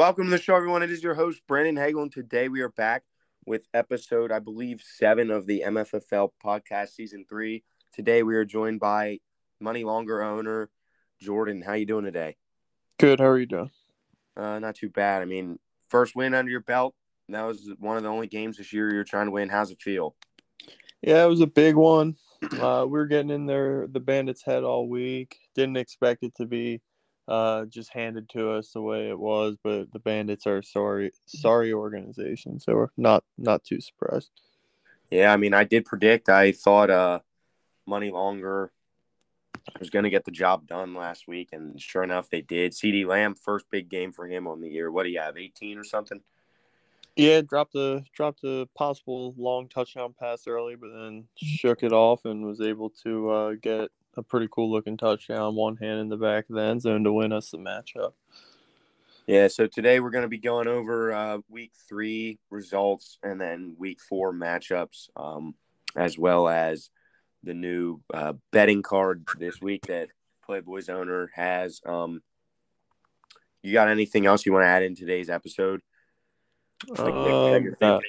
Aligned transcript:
Welcome 0.00 0.24
to 0.24 0.30
the 0.30 0.38
show, 0.38 0.56
everyone. 0.56 0.82
It 0.82 0.90
is 0.90 1.02
your 1.02 1.14
host, 1.14 1.42
Brandon 1.46 1.76
Hagel, 1.76 2.00
and 2.00 2.10
today 2.10 2.48
we 2.48 2.62
are 2.62 2.70
back 2.70 3.02
with 3.44 3.68
episode, 3.74 4.32
I 4.32 4.38
believe, 4.38 4.80
seven 4.82 5.30
of 5.30 5.46
the 5.46 5.62
MFFL 5.66 6.30
podcast, 6.42 6.94
season 6.94 7.26
three. 7.28 7.64
Today 7.92 8.22
we 8.22 8.34
are 8.36 8.46
joined 8.46 8.80
by 8.80 9.18
Money 9.60 9.84
Longer 9.84 10.22
owner 10.22 10.70
Jordan. 11.20 11.60
How 11.60 11.74
you 11.74 11.84
doing 11.84 12.06
today? 12.06 12.38
Good. 12.98 13.20
How 13.20 13.26
are 13.26 13.38
you 13.38 13.44
doing? 13.44 13.70
Uh, 14.34 14.58
not 14.58 14.74
too 14.76 14.88
bad. 14.88 15.20
I 15.20 15.26
mean, 15.26 15.58
first 15.90 16.16
win 16.16 16.32
under 16.32 16.50
your 16.50 16.62
belt. 16.62 16.94
That 17.28 17.42
was 17.42 17.70
one 17.78 17.98
of 17.98 18.02
the 18.02 18.08
only 18.08 18.26
games 18.26 18.56
this 18.56 18.72
year 18.72 18.90
you're 18.90 19.04
trying 19.04 19.26
to 19.26 19.32
win. 19.32 19.50
How's 19.50 19.70
it 19.70 19.82
feel? 19.82 20.16
Yeah, 21.02 21.24
it 21.24 21.28
was 21.28 21.42
a 21.42 21.46
big 21.46 21.76
one. 21.76 22.16
Uh, 22.58 22.84
we 22.86 22.92
were 22.92 23.06
getting 23.06 23.28
in 23.28 23.44
there 23.44 23.86
the 23.86 24.00
Bandits' 24.00 24.42
head 24.42 24.64
all 24.64 24.88
week. 24.88 25.36
Didn't 25.54 25.76
expect 25.76 26.22
it 26.22 26.34
to 26.36 26.46
be 26.46 26.80
uh, 27.28 27.64
just 27.66 27.92
handed 27.92 28.28
to 28.30 28.50
us 28.50 28.72
the 28.72 28.80
way 28.80 29.08
it 29.08 29.18
was. 29.18 29.56
But 29.62 29.92
the 29.92 29.98
Bandits 29.98 30.46
are 30.46 30.62
sorry, 30.62 31.12
sorry 31.26 31.72
organization, 31.72 32.60
so 32.60 32.74
we're 32.74 32.88
not 32.96 33.24
not 33.38 33.64
too 33.64 33.80
surprised. 33.80 34.30
Yeah, 35.10 35.32
I 35.32 35.36
mean, 35.36 35.54
I 35.54 35.64
did 35.64 35.84
predict. 35.84 36.28
I 36.28 36.52
thought 36.52 36.90
uh, 36.90 37.20
Money 37.86 38.10
Longer 38.10 38.72
was 39.78 39.90
going 39.90 40.04
to 40.04 40.10
get 40.10 40.24
the 40.24 40.30
job 40.30 40.66
done 40.66 40.94
last 40.94 41.26
week, 41.26 41.50
and 41.52 41.80
sure 41.80 42.02
enough, 42.02 42.30
they 42.30 42.40
did. 42.40 42.72
CeeDee 42.72 43.06
Lamb, 43.06 43.34
first 43.34 43.66
big 43.70 43.88
game 43.88 44.12
for 44.12 44.26
him 44.26 44.46
on 44.46 44.60
the 44.60 44.68
year. 44.68 44.90
What 44.90 45.04
do 45.04 45.10
you 45.10 45.20
have, 45.20 45.36
18 45.36 45.78
or 45.78 45.84
something? 45.84 46.20
Yeah, 47.16 47.40
dropped 47.40 47.74
a 47.74 48.04
dropped 48.14 48.44
a 48.44 48.68
possible 48.76 49.34
long 49.36 49.68
touchdown 49.68 50.14
pass 50.18 50.46
early, 50.46 50.76
but 50.76 50.90
then 50.92 51.24
shook 51.36 51.82
it 51.82 51.92
off 51.92 52.24
and 52.24 52.46
was 52.46 52.60
able 52.60 52.90
to 53.02 53.30
uh, 53.30 53.52
get 53.60 53.90
a 54.16 54.22
pretty 54.22 54.48
cool 54.50 54.70
looking 54.70 54.96
touchdown, 54.96 55.54
one 55.54 55.76
hand 55.76 56.00
in 56.00 56.08
the 56.08 56.16
back 56.16 56.48
of 56.48 56.56
the 56.56 56.62
end 56.62 56.82
zone 56.82 57.04
to 57.04 57.12
win 57.12 57.32
us 57.32 57.50
the 57.50 57.58
matchup. 57.58 58.12
Yeah, 59.26 59.48
so 59.48 59.66
today 59.66 60.00
we're 60.00 60.10
going 60.10 60.22
to 60.22 60.28
be 60.28 60.38
going 60.38 60.66
over 60.66 61.12
uh, 61.12 61.38
week 61.48 61.72
three 61.88 62.38
results 62.50 63.18
and 63.22 63.40
then 63.40 63.76
week 63.78 64.00
four 64.00 64.32
matchups, 64.32 65.08
um, 65.14 65.54
as 65.94 66.18
well 66.18 66.48
as 66.48 66.90
the 67.44 67.54
new 67.54 68.00
uh, 68.12 68.32
betting 68.50 68.82
card 68.82 69.24
this 69.38 69.60
week 69.60 69.86
that 69.86 70.08
Playboy's 70.44 70.88
owner 70.88 71.30
has. 71.34 71.80
Um, 71.86 72.22
you 73.62 73.72
got 73.72 73.88
anything 73.88 74.26
else 74.26 74.44
you 74.44 74.52
want 74.52 74.64
to 74.64 74.68
add 74.68 74.82
in 74.82 74.96
today's 74.96 75.30
episode? 75.30 75.80
Um, 76.98 77.74
nah, 77.80 78.00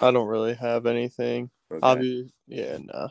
I 0.00 0.10
don't 0.10 0.28
really 0.28 0.54
have 0.54 0.86
anything. 0.86 1.50
Okay. 1.72 1.80
Obviously, 1.82 2.32
yeah, 2.46 2.78
nah. 2.80 3.08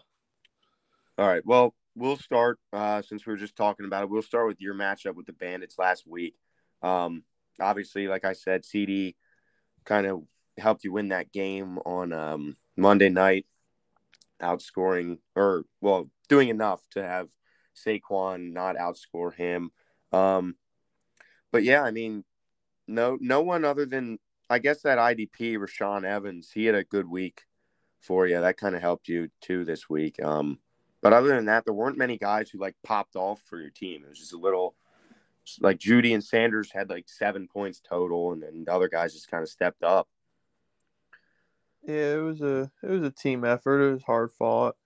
All 1.18 1.28
right. 1.28 1.46
Well, 1.46 1.74
we'll 1.96 2.18
start 2.18 2.60
uh, 2.74 3.02
since 3.02 3.26
we 3.26 3.32
were 3.32 3.38
just 3.38 3.56
talking 3.56 3.86
about 3.86 4.04
it. 4.04 4.10
We'll 4.10 4.22
start 4.22 4.48
with 4.48 4.62
your 4.62 4.76
matchup 4.76 5.16
with 5.16 5.26
the 5.26 5.34
Bandits 5.34 5.80
last 5.80 6.06
week. 6.06 6.36
Um, 6.82 7.24
obviously, 7.60 8.08
like 8.08 8.26
I 8.26 8.34
said, 8.34 8.64
CeeDee 8.64 9.16
kind 9.86 10.06
of 10.06 10.24
helped 10.58 10.84
you 10.84 10.92
win 10.92 11.10
that 11.10 11.32
game 11.32 11.80
on 11.80 12.14
um, 12.14 12.58
Monday 12.76 13.10
night, 13.10 13.46
outscoring 14.42 15.20
or 15.36 15.64
well, 15.82 16.10
doing 16.28 16.50
enough 16.50 16.82
to 16.92 17.04
have 17.04 17.30
Saquon 17.76 18.54
not 18.54 18.76
outscore 18.76 19.34
him. 19.34 19.72
Um, 20.12 20.56
but 21.52 21.64
yeah, 21.64 21.82
I 21.82 21.92
mean, 21.92 22.24
no, 22.88 23.18
no 23.20 23.42
one 23.42 23.66
other 23.66 23.86
than 23.86 24.20
I 24.50 24.60
guess 24.60 24.82
that 24.82 24.98
IDP 24.98 25.58
Rashaan 25.58 26.04
Evans. 26.04 26.52
He 26.54 26.66
had 26.66 26.76
a 26.76 26.84
good 26.84 27.10
week 27.10 27.44
for 28.00 28.28
you. 28.28 28.40
That 28.40 28.58
kind 28.58 28.76
of 28.76 28.82
helped 28.82 29.08
you 29.08 29.30
too 29.42 29.66
this 29.66 29.90
week. 29.90 30.22
Um, 30.22 30.60
but 31.06 31.14
other 31.14 31.28
than 31.28 31.46
that, 31.46 31.66
there 31.66 31.74
weren't 31.76 32.00
many 32.00 32.18
guys 32.18 32.50
who 32.50 32.58
like 32.58 32.76
popped 32.84 33.16
off 33.16 33.40
for 33.46 33.62
your 33.62 33.70
team. 33.70 34.02
It 34.04 34.10
was 34.10 34.18
just 34.18 34.34
a 34.34 34.40
little 34.40 34.74
like 35.60 35.78
Jeudy 35.78 36.16
and 36.16 36.24
Sanders 36.24 36.72
had 36.72 36.90
like 36.90 37.08
seven 37.08 37.48
points 37.48 37.80
total, 37.80 38.32
and 38.32 38.42
then 38.42 38.64
the 38.66 38.74
other 38.74 38.90
guys 38.90 39.14
just 39.14 39.30
kind 39.30 39.44
of 39.44 39.50
stepped 39.50 39.84
up. 39.84 40.08
Yeah, 41.84 42.16
it 42.16 42.24
was 42.24 42.42
a 42.42 42.72
it 42.82 42.90
was 42.90 43.04
a 43.04 43.12
team 43.12 43.46
effort. 43.46 43.88
It 43.88 43.94
was 43.94 44.02
hard 44.02 44.32
fought. 44.32 44.78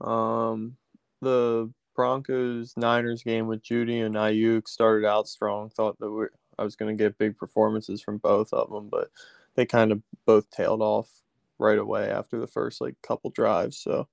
Um, 0.00 0.78
the 1.20 1.70
Broncos 1.94 2.72
Niners 2.78 3.22
game 3.22 3.46
with 3.46 3.62
Jeudy 3.62 4.00
and 4.00 4.14
Aiyuk 4.14 4.68
started 4.68 5.06
out 5.06 5.28
strong. 5.28 5.68
Thought 5.68 5.98
that 5.98 6.10
we, 6.10 6.24
I 6.58 6.64
was 6.64 6.76
going 6.76 6.96
to 6.96 7.04
get 7.04 7.18
big 7.18 7.36
performances 7.36 8.00
from 8.00 8.16
both 8.16 8.50
of 8.54 8.70
them, 8.70 8.88
but 8.88 9.10
they 9.56 9.66
kind 9.66 9.92
of 9.92 10.00
both 10.24 10.48
tailed 10.48 10.80
off 10.80 11.10
right 11.58 11.78
away 11.78 12.08
after 12.08 12.40
the 12.40 12.46
first 12.46 12.80
like 12.80 12.94
couple 13.02 13.28
drives. 13.28 13.76
So 13.76 14.08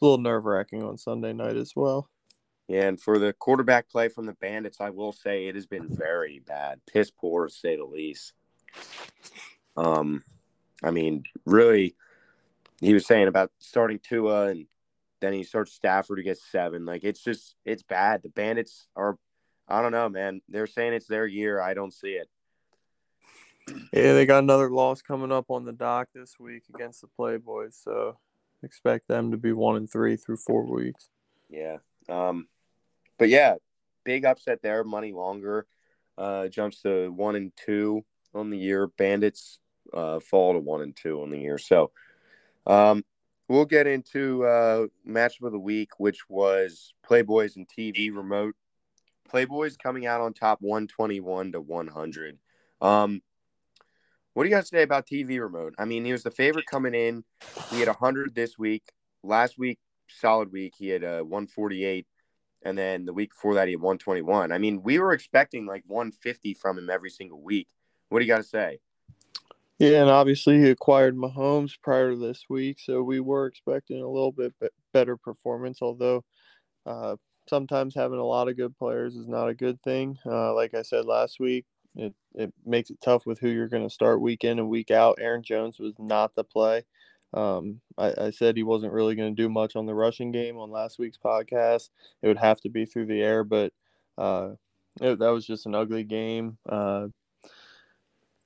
a 0.00 0.04
little 0.04 0.18
nerve 0.18 0.44
wracking 0.44 0.82
on 0.82 0.98
Sunday 0.98 1.32
night 1.32 1.56
as 1.56 1.72
well. 1.74 2.08
Yeah, 2.68 2.86
and 2.86 3.00
for 3.00 3.18
the 3.18 3.32
quarterback 3.32 3.88
play 3.88 4.08
from 4.08 4.26
the 4.26 4.32
Bandits, 4.34 4.80
I 4.80 4.90
will 4.90 5.12
say 5.12 5.46
it 5.46 5.56
has 5.56 5.66
been 5.66 5.88
very 5.88 6.40
bad, 6.46 6.80
piss 6.86 7.10
poor 7.10 7.48
to 7.48 7.52
say 7.52 7.76
the 7.76 7.84
least. 7.84 8.32
Um, 9.76 10.22
I 10.82 10.92
mean, 10.92 11.24
really, 11.44 11.96
he 12.80 12.94
was 12.94 13.06
saying 13.06 13.26
about 13.26 13.50
starting 13.58 13.98
Tua, 13.98 14.48
and 14.48 14.66
then 15.20 15.32
he 15.32 15.42
starts 15.42 15.72
Stafford 15.72 16.18
to 16.18 16.22
get 16.22 16.38
seven. 16.38 16.84
Like 16.84 17.02
it's 17.02 17.22
just 17.22 17.56
it's 17.64 17.82
bad. 17.82 18.22
The 18.22 18.28
Bandits 18.28 18.86
are, 18.94 19.18
I 19.68 19.82
don't 19.82 19.92
know, 19.92 20.08
man. 20.08 20.40
They're 20.48 20.66
saying 20.66 20.92
it's 20.92 21.08
their 21.08 21.26
year. 21.26 21.60
I 21.60 21.74
don't 21.74 21.92
see 21.92 22.12
it. 22.12 22.28
Yeah, 23.92 24.14
they 24.14 24.26
got 24.26 24.44
another 24.44 24.70
loss 24.70 25.02
coming 25.02 25.32
up 25.32 25.46
on 25.48 25.64
the 25.64 25.72
dock 25.72 26.08
this 26.14 26.38
week 26.38 26.62
against 26.72 27.00
the 27.00 27.08
Playboys. 27.18 27.82
So 27.82 28.16
expect 28.62 29.08
them 29.08 29.30
to 29.30 29.36
be 29.36 29.52
one 29.52 29.76
and 29.76 29.90
three 29.90 30.16
through 30.16 30.38
four 30.38 30.64
weeks. 30.64 31.08
Yeah. 31.48 31.78
Um, 32.08 32.48
but 33.18 33.28
yeah, 33.28 33.54
big 34.04 34.24
upset 34.24 34.62
there. 34.62 34.84
Money 34.84 35.12
longer 35.12 35.66
uh, 36.18 36.48
jumps 36.48 36.82
to 36.82 37.10
one 37.10 37.36
and 37.36 37.52
two 37.56 38.04
on 38.34 38.50
the 38.50 38.58
year. 38.58 38.86
Bandits 38.86 39.58
uh, 39.92 40.20
fall 40.20 40.54
to 40.54 40.58
one 40.58 40.82
and 40.82 40.96
two 40.96 41.22
on 41.22 41.30
the 41.30 41.38
year. 41.38 41.58
So 41.58 41.90
um, 42.66 43.04
we'll 43.48 43.64
get 43.64 43.86
into 43.86 44.44
uh, 44.44 44.86
matchup 45.06 45.46
of 45.46 45.52
the 45.52 45.58
week, 45.58 45.90
which 45.98 46.28
was 46.28 46.94
Playboys 47.08 47.56
and 47.56 47.66
TV 47.68 48.14
remote. 48.14 48.54
Playboys 49.32 49.78
coming 49.78 50.06
out 50.06 50.20
on 50.20 50.32
top 50.32 50.58
121 50.60 51.52
to 51.52 51.60
100. 51.60 52.38
Um, 52.80 53.22
what 54.34 54.44
do 54.44 54.48
you 54.48 54.54
guys 54.54 54.68
say 54.68 54.82
about 54.82 55.06
TV 55.06 55.40
remote? 55.40 55.74
I 55.78 55.84
mean, 55.84 56.04
he 56.04 56.12
was 56.12 56.22
the 56.22 56.30
favorite 56.30 56.66
coming 56.66 56.94
in. 56.94 57.24
He 57.70 57.80
had 57.80 57.88
100 57.88 58.34
this 58.34 58.58
week. 58.58 58.84
Last 59.22 59.58
week, 59.58 59.78
solid 60.08 60.52
week, 60.52 60.74
he 60.76 60.88
had 60.88 61.04
uh, 61.04 61.22
148. 61.22 62.06
And 62.62 62.76
then 62.76 63.06
the 63.06 63.12
week 63.12 63.30
before 63.30 63.54
that, 63.54 63.68
he 63.68 63.72
had 63.72 63.80
121. 63.80 64.52
I 64.52 64.58
mean, 64.58 64.82
we 64.82 64.98
were 64.98 65.12
expecting 65.12 65.66
like 65.66 65.82
150 65.86 66.54
from 66.54 66.78
him 66.78 66.90
every 66.90 67.10
single 67.10 67.40
week. 67.40 67.68
What 68.08 68.20
do 68.20 68.24
you 68.24 68.32
got 68.32 68.38
to 68.38 68.44
say? 68.44 68.80
Yeah, 69.78 70.02
and 70.02 70.10
obviously 70.10 70.58
he 70.58 70.68
acquired 70.68 71.16
Mahomes 71.16 71.72
prior 71.82 72.10
to 72.10 72.16
this 72.16 72.44
week, 72.50 72.78
so 72.80 73.02
we 73.02 73.18
were 73.18 73.46
expecting 73.46 74.02
a 74.02 74.08
little 74.08 74.30
bit 74.30 74.52
better 74.92 75.16
performance. 75.16 75.78
Although 75.80 76.22
uh, 76.84 77.16
sometimes 77.48 77.94
having 77.94 78.18
a 78.18 78.24
lot 78.24 78.48
of 78.48 78.58
good 78.58 78.76
players 78.76 79.16
is 79.16 79.26
not 79.26 79.48
a 79.48 79.54
good 79.54 79.82
thing. 79.82 80.18
Uh, 80.26 80.54
like 80.54 80.74
I 80.74 80.82
said 80.82 81.06
last 81.06 81.40
week, 81.40 81.64
it 81.96 82.14
it 82.34 82.52
makes 82.64 82.90
it 82.90 83.00
tough 83.00 83.26
with 83.26 83.38
who 83.38 83.48
you're 83.48 83.68
going 83.68 83.82
to 83.82 83.92
start 83.92 84.20
week 84.20 84.44
in 84.44 84.58
and 84.58 84.68
week 84.68 84.90
out. 84.90 85.18
Aaron 85.20 85.42
Jones 85.42 85.78
was 85.78 85.94
not 85.98 86.34
the 86.34 86.44
play. 86.44 86.84
Um, 87.32 87.80
I, 87.96 88.12
I, 88.18 88.30
said 88.30 88.56
he 88.56 88.64
wasn't 88.64 88.92
really 88.92 89.14
going 89.14 89.34
to 89.34 89.42
do 89.42 89.48
much 89.48 89.76
on 89.76 89.86
the 89.86 89.94
rushing 89.94 90.32
game 90.32 90.56
on 90.56 90.72
last 90.72 90.98
week's 90.98 91.16
podcast. 91.16 91.90
It 92.22 92.26
would 92.26 92.38
have 92.38 92.60
to 92.62 92.68
be 92.68 92.86
through 92.86 93.06
the 93.06 93.22
air, 93.22 93.44
but 93.44 93.72
uh, 94.18 94.50
it, 95.00 95.20
that 95.20 95.28
was 95.28 95.46
just 95.46 95.66
an 95.66 95.76
ugly 95.76 96.02
game. 96.02 96.58
Uh, 96.68 97.06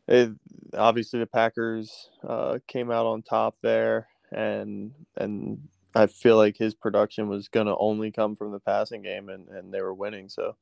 it, 0.06 0.32
obviously, 0.76 1.18
the 1.18 1.26
Packers 1.26 2.10
uh, 2.28 2.58
came 2.66 2.90
out 2.90 3.06
on 3.06 3.22
top 3.22 3.56
there, 3.62 4.06
and 4.30 4.92
and 5.16 5.66
I 5.94 6.06
feel 6.06 6.36
like 6.36 6.58
his 6.58 6.74
production 6.74 7.28
was 7.28 7.48
going 7.48 7.66
to 7.68 7.76
only 7.78 8.10
come 8.10 8.36
from 8.36 8.52
the 8.52 8.60
passing 8.60 9.00
game, 9.00 9.30
and, 9.30 9.48
and 9.48 9.72
they 9.72 9.80
were 9.80 9.94
winning. 9.94 10.28
So 10.28 10.56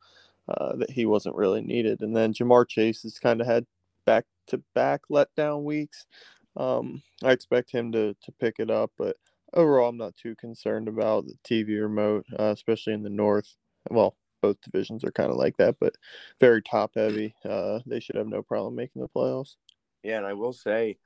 uh, 0.49 0.77
that 0.77 0.91
he 0.91 1.07
wasn't 1.07 1.37
really 1.37 1.63
needed. 1.63 2.01
And 2.01 2.17
then 2.17 2.33
Ja'Marr 2.33 2.69
Chase 2.69 3.03
has 3.03 3.19
kind 3.19 3.41
of 3.41 3.47
had 3.47 3.67
back 4.07 4.25
to 4.49 4.63
back 4.75 5.03
letdown 5.11 5.63
weeks. 5.63 6.07
Um, 6.57 7.03
I 7.23 7.33
expect 7.33 7.71
him 7.71 7.93
to 7.93 8.15
to 8.23 8.33
pick 8.41 8.57
it 8.59 8.71
up, 8.71 8.93
but 8.99 9.17
overall, 9.55 9.89
I'm 9.89 9.97
not 9.97 10.17
too 10.17 10.35
concerned 10.37 10.89
about 10.89 11.27
the 11.27 11.35
TV 11.45 11.81
remote, 11.81 12.27
uh, 12.39 12.53
especially 12.53 12.93
in 12.95 13.03
the 13.03 13.11
North. 13.11 13.57
Well, 13.91 14.17
both 14.41 14.61
divisions 14.61 15.05
are 15.05 15.13
kind 15.13 15.31
of 15.31 15.37
like 15.37 15.57
that, 15.59 15.77
but 15.81 15.95
very 16.41 16.63
top 16.63 16.93
heavy. 16.95 17.35
Uh, 17.49 17.81
they 17.87 18.01
should 18.01 18.17
have 18.17 18.27
no 18.27 18.43
problem 18.43 18.75
making 18.75 19.03
the 19.03 19.09
playoffs. 19.09 19.57
Yeah, 20.03 20.19
and 20.19 20.27
I 20.27 20.33
will 20.33 20.53
say, 20.53 20.99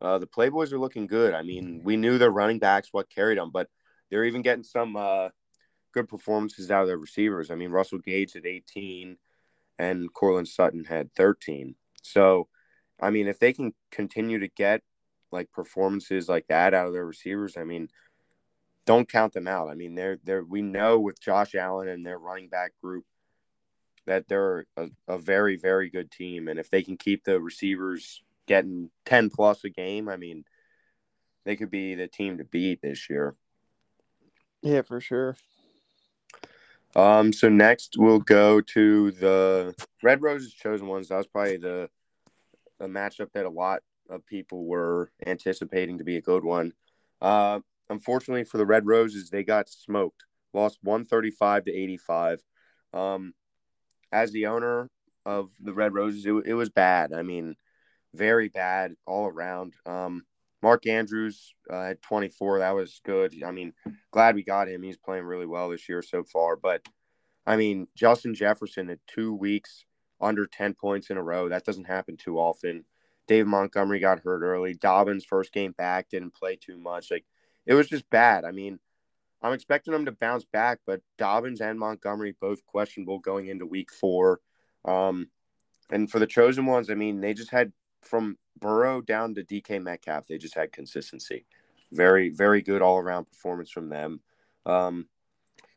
uh, 0.00 0.18
the 0.18 0.26
Playboys 0.26 0.72
are 0.72 0.78
looking 0.78 1.06
good. 1.06 1.32
I 1.32 1.42
mean, 1.42 1.80
we 1.82 1.96
knew 1.96 2.18
their 2.18 2.30
running 2.30 2.58
backs 2.58 2.88
what 2.92 3.08
carried 3.08 3.38
them, 3.38 3.50
but 3.50 3.68
they're 4.10 4.24
even 4.24 4.42
getting 4.42 4.64
some 4.64 4.96
uh, 4.96 5.30
good 5.92 6.08
performances 6.08 6.70
out 6.70 6.82
of 6.82 6.88
their 6.88 6.98
receivers. 6.98 7.50
I 7.50 7.54
mean, 7.54 7.70
Russell 7.70 7.98
Gage 7.98 8.34
had 8.34 8.46
18 8.46 9.16
and 9.78 10.12
Courtland 10.12 10.48
Sutton 10.48 10.84
had 10.84 11.12
13. 11.12 11.74
So, 12.02 12.48
I 13.00 13.10
mean, 13.10 13.26
if 13.26 13.38
they 13.38 13.52
can 13.52 13.74
continue 13.90 14.38
to 14.40 14.48
get 14.48 14.82
like 15.30 15.50
performances 15.52 16.28
like 16.28 16.46
that 16.48 16.74
out 16.74 16.86
of 16.86 16.92
their 16.92 17.06
receivers, 17.06 17.56
I 17.56 17.64
mean, 17.64 17.88
don't 18.86 19.10
count 19.10 19.32
them 19.32 19.48
out. 19.48 19.68
I 19.68 19.74
mean, 19.74 19.94
they're 19.94 20.18
they're 20.24 20.44
we 20.44 20.62
know 20.62 20.98
with 20.98 21.20
Josh 21.20 21.54
Allen 21.54 21.88
and 21.88 22.04
their 22.04 22.18
running 22.18 22.48
back 22.48 22.72
group, 22.82 23.04
that 24.06 24.28
they're 24.28 24.66
a, 24.76 24.88
a 25.06 25.18
very 25.18 25.56
very 25.56 25.88
good 25.88 26.10
team, 26.10 26.48
and 26.48 26.58
if 26.58 26.70
they 26.70 26.82
can 26.82 26.96
keep 26.96 27.24
the 27.24 27.40
receivers 27.40 28.22
getting 28.46 28.90
ten 29.04 29.30
plus 29.30 29.64
a 29.64 29.70
game, 29.70 30.08
I 30.08 30.16
mean, 30.16 30.44
they 31.44 31.56
could 31.56 31.70
be 31.70 31.94
the 31.94 32.08
team 32.08 32.38
to 32.38 32.44
beat 32.44 32.82
this 32.82 33.08
year. 33.08 33.36
Yeah, 34.62 34.82
for 34.82 35.00
sure. 35.00 35.36
Um, 36.94 37.32
so 37.32 37.48
next 37.48 37.94
we'll 37.96 38.20
go 38.20 38.60
to 38.60 39.10
the 39.12 39.74
Red 40.02 40.22
Roses 40.22 40.52
chosen 40.52 40.86
ones. 40.86 41.08
That 41.08 41.16
was 41.16 41.26
probably 41.26 41.56
the 41.56 41.88
a 42.80 42.86
matchup 42.86 43.32
that 43.32 43.46
a 43.46 43.50
lot 43.50 43.80
of 44.10 44.26
people 44.26 44.64
were 44.64 45.10
anticipating 45.24 45.98
to 45.98 46.04
be 46.04 46.16
a 46.16 46.22
good 46.22 46.44
one. 46.44 46.72
Uh, 47.20 47.60
unfortunately 47.88 48.44
for 48.44 48.58
the 48.58 48.66
Red 48.66 48.86
Roses, 48.86 49.30
they 49.30 49.44
got 49.44 49.68
smoked, 49.68 50.24
lost 50.52 50.78
135 50.82 51.66
to 51.66 51.72
85. 51.72 52.42
Um, 52.92 53.34
as 54.10 54.32
the 54.32 54.46
owner 54.46 54.90
of 55.24 55.50
the 55.60 55.72
Red 55.72 55.94
Roses, 55.94 56.26
it, 56.26 56.32
it 56.46 56.54
was 56.54 56.70
bad. 56.70 57.12
I 57.12 57.22
mean, 57.22 57.54
very 58.14 58.48
bad 58.48 58.94
all 59.06 59.26
around. 59.26 59.74
Um, 59.86 60.24
Mark 60.62 60.86
Andrews 60.86 61.54
uh, 61.70 61.84
had 61.84 62.02
24. 62.02 62.60
That 62.60 62.74
was 62.74 63.00
good. 63.04 63.42
I 63.44 63.50
mean, 63.50 63.72
glad 64.12 64.36
we 64.36 64.44
got 64.44 64.68
him. 64.68 64.82
He's 64.82 64.96
playing 64.96 65.24
really 65.24 65.46
well 65.46 65.70
this 65.70 65.88
year 65.88 66.02
so 66.02 66.22
far. 66.22 66.54
But 66.54 66.86
I 67.44 67.56
mean, 67.56 67.88
Justin 67.96 68.34
Jefferson 68.34 68.88
at 68.90 69.00
two 69.08 69.34
weeks 69.34 69.84
under 70.20 70.46
10 70.46 70.74
points 70.74 71.10
in 71.10 71.16
a 71.16 71.22
row. 71.22 71.48
That 71.48 71.64
doesn't 71.64 71.86
happen 71.88 72.16
too 72.16 72.38
often. 72.38 72.84
Dave 73.26 73.46
Montgomery 73.46 73.98
got 73.98 74.20
hurt 74.20 74.42
early. 74.42 74.74
Dobbins 74.74 75.24
first 75.24 75.52
game 75.52 75.72
back 75.72 76.08
didn't 76.08 76.34
play 76.34 76.56
too 76.56 76.78
much. 76.78 77.10
Like 77.10 77.24
it 77.66 77.74
was 77.74 77.88
just 77.88 78.08
bad. 78.10 78.44
I 78.44 78.52
mean, 78.52 78.78
I'm 79.42 79.52
expecting 79.52 79.92
them 79.92 80.04
to 80.04 80.12
bounce 80.12 80.44
back, 80.44 80.78
but 80.86 81.00
Dobbins 81.18 81.60
and 81.60 81.78
Montgomery 81.78 82.36
both 82.40 82.64
questionable 82.64 83.18
going 83.18 83.48
into 83.48 83.66
week 83.66 83.90
four. 83.92 84.40
Um, 84.84 85.28
and 85.90 86.10
for 86.10 86.20
the 86.20 86.26
chosen 86.26 86.66
ones, 86.66 86.90
I 86.90 86.94
mean, 86.94 87.20
they 87.20 87.34
just 87.34 87.50
had 87.50 87.72
from 88.02 88.38
Burrow 88.58 89.00
down 89.00 89.34
to 89.34 89.44
DK 89.44 89.82
Metcalf, 89.82 90.26
they 90.26 90.38
just 90.38 90.54
had 90.54 90.72
consistency. 90.72 91.46
Very, 91.92 92.30
very 92.30 92.62
good 92.62 92.82
all 92.82 92.98
around 92.98 93.26
performance 93.26 93.70
from 93.70 93.88
them. 93.88 94.20
Um, 94.66 95.08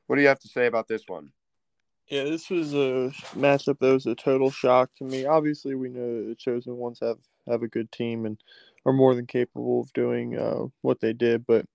what 0.08 0.16
do 0.16 0.22
you 0.22 0.28
have 0.28 0.40
to 0.40 0.48
say 0.48 0.68
about 0.68 0.88
this 0.88 1.04
one? 1.08 1.32
Yeah, 2.08 2.24
this 2.26 2.50
was 2.52 2.74
a 2.74 3.12
matchup 3.34 3.80
that 3.80 3.94
was 3.94 4.06
a 4.06 4.14
total 4.14 4.52
shock 4.52 4.92
to 4.98 5.04
me. 5.04 5.26
Obviously, 5.26 5.74
we 5.74 5.90
know 5.90 6.28
the 6.28 6.36
chosen 6.36 6.78
ones 6.78 7.00
have 7.02 7.18
have 7.48 7.64
a 7.64 7.68
good 7.68 7.92
team 7.92 8.26
and 8.26 8.38
are 8.86 8.94
more 8.94 9.16
than 9.16 9.26
capable 9.26 9.82
of 9.82 9.94
doing 9.94 10.38
uh, 10.38 10.66
what 10.82 11.00
they 11.00 11.14
did. 11.14 11.46
But 11.48 11.66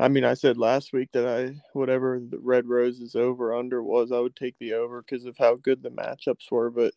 I 0.00 0.08
mean, 0.08 0.24
I 0.24 0.34
said 0.34 0.58
last 0.58 0.92
week 0.92 1.10
that 1.12 1.26
I 1.26 1.54
whatever 1.72 2.20
the 2.20 2.38
Red 2.38 2.66
Roses 2.66 3.14
over 3.14 3.54
under 3.54 3.82
was, 3.82 4.10
I 4.10 4.18
would 4.18 4.34
take 4.34 4.58
the 4.58 4.74
over 4.74 5.02
because 5.02 5.24
of 5.26 5.38
how 5.38 5.54
good 5.54 5.82
the 5.82 5.90
matchups 5.90 6.50
were. 6.50 6.70
But 6.70 6.92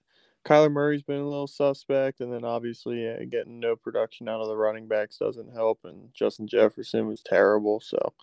Kyler 0.46 0.72
Murray's 0.72 1.04
been 1.04 1.20
a 1.20 1.28
little 1.28 1.48
suspect, 1.48 2.22
and 2.22 2.32
then 2.32 2.44
obviously 2.44 3.08
getting 3.30 3.60
no 3.60 3.76
production 3.76 4.30
out 4.30 4.42
of 4.42 4.48
the 4.48 4.56
running 4.56 4.88
backs 4.88 5.18
doesn't 5.18 5.54
help. 5.54 5.80
And 5.84 6.14
Justin 6.14 6.48
Jefferson 6.48 7.08
was 7.08 7.22
terrible. 7.22 7.80
So, 7.82 8.14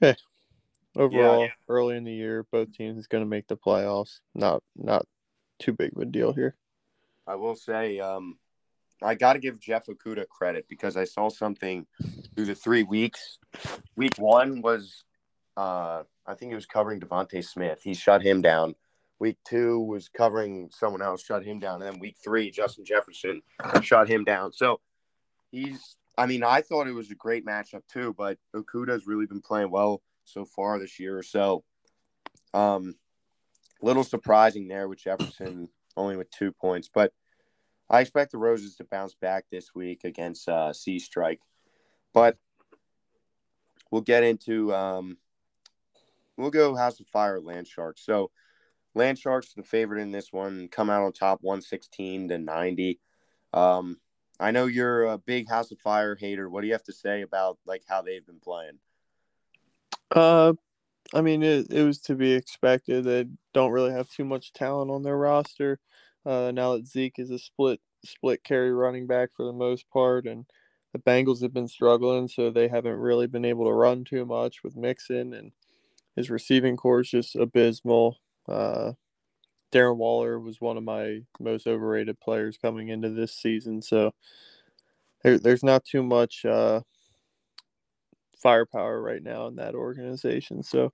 hey, 0.00 0.16
overall, 0.96 1.40
yeah, 1.40 1.46
yeah. 1.46 1.52
early 1.68 1.96
in 1.96 2.04
the 2.04 2.12
year, 2.12 2.46
both 2.50 2.72
teams 2.72 2.98
is 2.98 3.06
going 3.06 3.22
to 3.22 3.28
make 3.28 3.46
the 3.46 3.56
playoffs. 3.56 4.20
Not 4.34 4.62
not 4.76 5.06
too 5.58 5.72
big 5.72 5.92
of 5.94 6.02
a 6.02 6.06
deal 6.06 6.32
here. 6.32 6.56
I 7.26 7.36
will 7.36 7.54
say, 7.54 8.00
um, 8.00 8.38
I 9.02 9.14
got 9.14 9.34
to 9.34 9.38
give 9.38 9.60
Jeff 9.60 9.86
Okudah 9.86 10.28
credit 10.28 10.66
because 10.68 10.96
I 10.96 11.04
saw 11.04 11.28
something 11.28 11.86
through 12.34 12.46
the 12.46 12.54
three 12.54 12.82
weeks. 12.82 13.38
Week 13.96 14.16
one 14.18 14.62
was, 14.62 15.04
uh, 15.56 16.02
I 16.26 16.34
think 16.34 16.50
he 16.50 16.54
was 16.54 16.66
covering 16.66 17.00
DeVonta 17.00 17.44
Smith. 17.44 17.82
He 17.82 17.94
shut 17.94 18.22
him 18.22 18.42
down. 18.42 18.74
Week 19.20 19.36
two 19.46 19.78
was 19.80 20.08
covering 20.08 20.70
someone 20.72 21.02
else, 21.02 21.22
shut 21.22 21.44
him 21.44 21.60
down. 21.60 21.82
And 21.82 21.92
then 21.92 22.00
week 22.00 22.16
three, 22.24 22.50
Justin 22.50 22.84
Jefferson 22.84 23.42
shut 23.82 24.08
him 24.08 24.24
down. 24.24 24.52
So 24.52 24.80
he's, 25.52 25.96
I 26.18 26.26
mean, 26.26 26.42
I 26.42 26.62
thought 26.62 26.88
it 26.88 26.94
was 26.94 27.10
a 27.10 27.14
great 27.14 27.46
matchup 27.46 27.82
too, 27.86 28.14
but 28.16 28.38
Okudah's 28.56 29.06
really 29.06 29.26
been 29.26 29.42
playing 29.42 29.70
well 29.70 30.02
so 30.24 30.44
far 30.44 30.78
this 30.78 30.98
year 30.98 31.22
so. 31.22 31.62
Um, 32.52 32.96
little 33.82 34.04
surprising 34.04 34.68
there 34.68 34.88
with 34.88 34.98
Jefferson 34.98 35.68
only 35.96 36.16
with 36.16 36.30
two 36.30 36.52
points, 36.52 36.90
but 36.92 37.12
I 37.88 38.00
expect 38.00 38.32
the 38.32 38.38
Roses 38.38 38.76
to 38.76 38.84
bounce 38.84 39.14
back 39.14 39.44
this 39.50 39.74
week 39.74 40.04
against 40.04 40.48
uh, 40.48 40.72
Sea 40.72 40.98
Strike, 40.98 41.40
but 42.12 42.36
we'll 43.90 44.02
get 44.02 44.22
into 44.24 44.74
um, 44.74 45.18
we'll 46.36 46.50
go 46.50 46.74
House 46.74 47.00
of 47.00 47.06
Fire 47.06 47.40
Land 47.40 47.66
Sharks. 47.66 48.04
So 48.04 48.30
Land 48.94 49.18
Sharks 49.18 49.54
the 49.54 49.62
favorite 49.62 50.00
in 50.00 50.10
this 50.10 50.32
one, 50.32 50.68
come 50.68 50.90
out 50.90 51.02
on 51.02 51.12
top 51.12 51.38
116 51.42 52.28
to 52.28 52.38
90. 52.38 53.00
Um, 53.52 53.98
I 54.38 54.50
know 54.50 54.66
you're 54.66 55.04
a 55.04 55.18
big 55.18 55.48
House 55.48 55.70
of 55.70 55.78
Fire 55.78 56.16
hater. 56.16 56.48
What 56.48 56.62
do 56.62 56.66
you 56.66 56.72
have 56.72 56.82
to 56.84 56.92
say 56.92 57.22
about 57.22 57.58
like 57.66 57.82
how 57.88 58.02
they've 58.02 58.24
been 58.24 58.40
playing? 58.40 58.78
Uh, 60.10 60.54
I 61.14 61.20
mean, 61.20 61.42
it, 61.42 61.70
it 61.70 61.84
was 61.84 62.00
to 62.02 62.14
be 62.14 62.32
expected. 62.32 63.04
They 63.04 63.26
don't 63.52 63.72
really 63.72 63.92
have 63.92 64.08
too 64.08 64.24
much 64.24 64.52
talent 64.52 64.90
on 64.90 65.02
their 65.02 65.16
roster. 65.16 65.78
Uh, 66.24 66.52
now 66.54 66.76
that 66.76 66.86
Zeke 66.86 67.18
is 67.18 67.30
a 67.30 67.38
split 67.38 67.80
split 68.04 68.42
carry 68.42 68.72
running 68.72 69.06
back 69.06 69.30
for 69.34 69.44
the 69.44 69.52
most 69.52 69.88
part, 69.90 70.26
and 70.26 70.46
the 70.92 70.98
Bengals 70.98 71.42
have 71.42 71.52
been 71.52 71.68
struggling, 71.68 72.28
so 72.28 72.50
they 72.50 72.68
haven't 72.68 72.96
really 72.96 73.26
been 73.26 73.44
able 73.44 73.66
to 73.66 73.72
run 73.72 74.04
too 74.04 74.24
much 74.24 74.62
with 74.64 74.76
Mixon, 74.76 75.34
and 75.34 75.52
his 76.16 76.30
receiving 76.30 76.76
corps 76.76 77.00
is 77.00 77.10
just 77.10 77.36
abysmal. 77.36 78.18
Uh, 78.50 78.92
Darren 79.72 79.96
Waller 79.96 80.38
was 80.40 80.60
one 80.60 80.76
of 80.76 80.82
my 80.82 81.20
most 81.38 81.66
overrated 81.66 82.18
players 82.20 82.58
coming 82.58 82.88
into 82.88 83.10
this 83.10 83.34
season, 83.34 83.80
so 83.82 84.12
there, 85.22 85.38
there's 85.38 85.62
not 85.62 85.84
too 85.84 86.02
much 86.02 86.44
uh, 86.44 86.80
firepower 88.42 89.00
right 89.00 89.22
now 89.22 89.46
in 89.46 89.56
that 89.56 89.74
organization. 89.74 90.62
So 90.62 90.92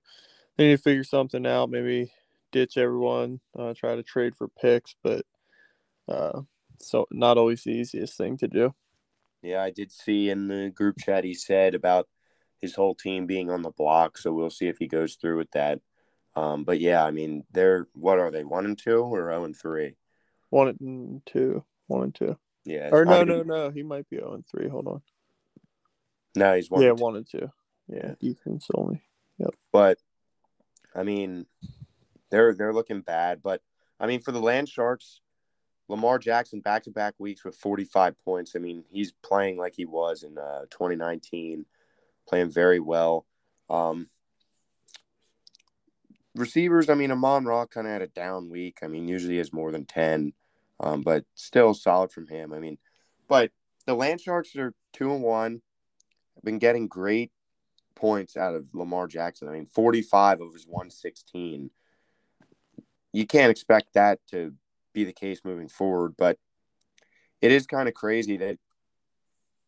they 0.57 0.67
need 0.67 0.77
to 0.77 0.81
figure 0.81 1.03
something 1.03 1.45
out. 1.45 1.69
Maybe 1.69 2.11
ditch 2.51 2.77
everyone, 2.77 3.39
uh, 3.57 3.73
try 3.75 3.95
to 3.95 4.03
trade 4.03 4.35
for 4.35 4.47
picks, 4.47 4.95
but 5.03 5.25
uh, 6.07 6.41
so 6.79 7.07
not 7.11 7.37
always 7.37 7.63
the 7.63 7.71
easiest 7.71 8.17
thing 8.17 8.37
to 8.37 8.47
do. 8.47 8.73
Yeah, 9.41 9.61
I 9.61 9.71
did 9.71 9.91
see 9.91 10.29
in 10.29 10.47
the 10.47 10.69
group 10.69 10.97
chat 10.97 11.23
he 11.23 11.33
said 11.33 11.75
about 11.75 12.07
his 12.59 12.75
whole 12.75 12.95
team 12.95 13.27
being 13.27 13.51
on 13.51 13.61
the 13.61 13.69
block, 13.71 14.17
so 14.17 14.33
we'll 14.33 14.49
see 14.49 14.67
if 14.67 14.77
he 14.77 14.87
goes 14.87 15.15
through 15.15 15.37
with 15.37 15.51
that. 15.51 15.79
Um, 16.37 16.63
but 16.65 16.79
yeah, 16.79 17.03
I 17.03 17.09
mean, 17.09 17.43
they're 17.51 17.87
what 17.93 18.19
are 18.19 18.29
they? 18.29 18.43
One 18.43 18.65
and 18.65 18.77
two 18.77 18.99
or 18.99 19.17
zero 19.17 19.43
and 19.43 19.57
three? 19.57 19.95
One 20.51 20.67
and 20.79 21.21
two. 21.25 21.63
One 21.87 22.03
and 22.03 22.13
two. 22.15 22.37
Yeah. 22.63 22.89
Or 22.91 23.05
no, 23.05 23.23
no, 23.23 23.41
no. 23.41 23.71
He 23.71 23.81
might 23.81 24.07
be 24.09 24.17
zero 24.17 24.33
and 24.33 24.45
three. 24.45 24.69
Hold 24.69 24.87
on. 24.87 25.01
No, 26.35 26.53
he's 26.53 26.69
one. 26.69 26.83
Yeah, 26.83 26.91
and 26.91 26.99
one 26.99 27.15
and 27.15 27.27
two. 27.27 27.49
Yeah, 27.87 28.13
Ethan's 28.23 28.67
only. 28.75 29.01
Yep. 29.39 29.55
But 29.71 29.97
I 30.93 31.01
mean, 31.01 31.47
they're 32.29 32.53
they're 32.53 32.73
looking 32.73 33.01
bad. 33.01 33.41
But 33.41 33.61
I 33.99 34.05
mean, 34.05 34.21
for 34.21 34.31
the 34.31 34.39
Land 34.39 34.69
Sharks, 34.69 35.21
Lamar 35.87 36.19
Jackson 36.19 36.59
back 36.59 36.83
to 36.83 36.91
back 36.91 37.15
weeks 37.17 37.43
with 37.43 37.55
45 37.55 38.15
points. 38.23 38.53
I 38.55 38.59
mean, 38.59 38.83
he's 38.91 39.11
playing 39.23 39.57
like 39.57 39.73
he 39.75 39.85
was 39.85 40.21
in 40.21 40.37
uh, 40.37 40.65
2019, 40.69 41.65
playing 42.27 42.51
very 42.51 42.79
well. 42.79 43.25
Um, 43.71 44.07
receivers, 46.37 46.89
I 46.89 46.95
mean, 46.95 47.11
Amon-Ra 47.11 47.65
kind 47.65 47.87
of 47.87 47.93
had 47.93 48.01
a 48.01 48.07
down 48.07 48.49
week. 48.49 48.79
I 48.83 48.87
mean, 48.87 49.07
usually 49.07 49.37
has 49.37 49.53
more 49.53 49.71
than 49.71 49.85
10, 49.85 50.33
um, 50.79 51.01
but 51.01 51.25
still 51.35 51.73
solid 51.73 52.11
from 52.11 52.27
him. 52.27 52.53
I 52.53 52.59
mean, 52.59 52.77
but 53.27 53.51
the 53.85 53.95
Land 53.95 54.21
Sharks 54.21 54.55
are 54.55 54.73
two 54.93 55.13
and 55.13 55.23
one, 55.23 55.61
have 56.35 56.43
been 56.43 56.59
getting 56.59 56.87
great 56.87 57.31
points 57.95 58.37
out 58.37 58.55
of 58.55 58.65
Lamar 58.73 59.07
Jackson. 59.07 59.47
I 59.47 59.51
mean, 59.51 59.65
45 59.65 60.41
of 60.41 60.53
his 60.53 60.67
116. 60.67 61.71
You 63.13 63.25
can't 63.25 63.51
expect 63.51 63.93
that 63.93 64.19
to 64.31 64.53
be 64.93 65.03
the 65.03 65.13
case 65.13 65.41
moving 65.43 65.67
forward, 65.69 66.15
but 66.17 66.37
it 67.41 67.51
is 67.51 67.65
kind 67.65 67.87
of 67.87 67.93
crazy 67.93 68.37
that 68.37 68.57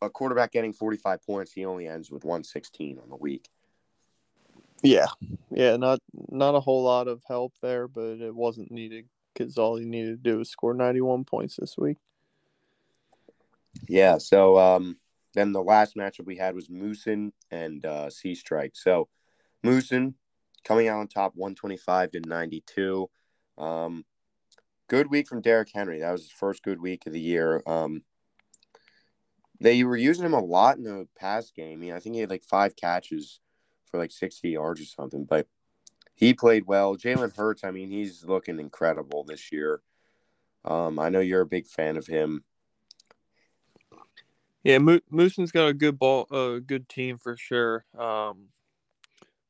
a 0.02 0.10
quarterback 0.10 0.52
getting 0.52 0.74
45 0.74 1.24
points, 1.24 1.52
he 1.52 1.66
only 1.66 1.88
ends 1.88 2.10
with 2.10 2.24
116 2.24 3.00
on 3.00 3.10
the 3.10 3.16
week. 3.16 3.50
Yeah, 4.82 5.08
yeah, 5.52 5.76
not 5.76 6.00
not 6.30 6.56
a 6.56 6.60
whole 6.60 6.84
lot 6.84 7.08
of 7.08 7.22
help 7.28 7.54
there, 7.62 7.88
but 7.88 8.22
it 8.22 8.34
wasn't 8.34 8.72
needed 8.72 9.06
because 9.34 9.58
all 9.58 9.76
he 9.76 9.86
needed 9.86 10.24
to 10.24 10.32
do 10.32 10.38
was 10.38 10.50
score 10.50 10.74
91 10.74 11.26
points 11.26 11.58
this 11.58 11.78
week. 11.78 11.98
Yeah, 13.88 14.18
so 14.18 14.58
um, 14.58 14.98
then 15.34 15.52
the 15.52 15.62
last 15.62 15.96
matchup 15.96 16.26
we 16.26 16.38
had 16.38 16.56
was 16.56 16.68
Moosin 16.68 17.32
and 17.52 17.86
uh, 17.86 18.10
Sea 18.10 18.36
Strike. 18.36 18.76
So 18.76 19.08
Moosin 19.66 20.14
coming 20.64 20.88
out 20.88 21.00
on 21.00 21.08
top 21.08 21.34
125 21.36 22.12
to 22.12 22.22
92. 22.22 23.10
Um, 23.58 24.06
good 24.88 25.10
week 25.10 25.28
from 25.28 25.42
Derrick 25.42 25.70
Henry. 25.74 26.00
That 26.00 26.12
was 26.12 26.24
his 26.24 26.32
first 26.32 26.64
good 26.64 26.82
week 26.82 27.06
of 27.06 27.14
the 27.14 27.20
year. 27.20 27.62
Um, 27.68 28.04
they 29.62 29.84
were 29.84 29.98
using 29.98 30.26
him 30.26 30.34
a 30.34 30.44
lot 30.44 30.78
in 30.78 30.84
the 30.84 31.08
pass 31.18 31.52
game. 31.52 31.84
I 31.94 32.00
think 32.00 32.16
he 32.16 32.22
had 32.22 32.30
like 32.30 32.44
five 32.44 32.76
catches 32.76 33.40
for 33.90 33.98
like 33.98 34.12
60 34.12 34.50
yards 34.50 34.82
or 34.82 34.86
something, 34.86 35.26
but 35.26 35.48
he 36.16 36.34
played 36.34 36.66
well. 36.66 36.98
Jalen 36.98 37.36
Hurts, 37.36 37.64
I 37.64 37.72
mean, 37.72 37.90
he's 37.90 38.26
looking 38.26 38.60
incredible 38.60 39.24
this 39.24 39.52
year. 39.52 39.82
Um, 40.66 41.00
I 41.00 41.10
know 41.10 41.22
you're 41.22 41.42
a 41.42 41.46
big 41.46 41.66
fan 41.66 41.96
of 41.98 42.08
him. 42.08 42.44
Yeah, 44.64 44.80
Mo- 44.80 45.00
Moosin's 45.12 45.52
got 45.52 45.68
a 45.68 45.74
good 45.74 45.98
ball, 45.98 46.28
a 46.32 46.60
good 46.60 46.90
team 46.90 47.18
for 47.18 47.38
sure. 47.38 47.86
Um, 47.98 48.50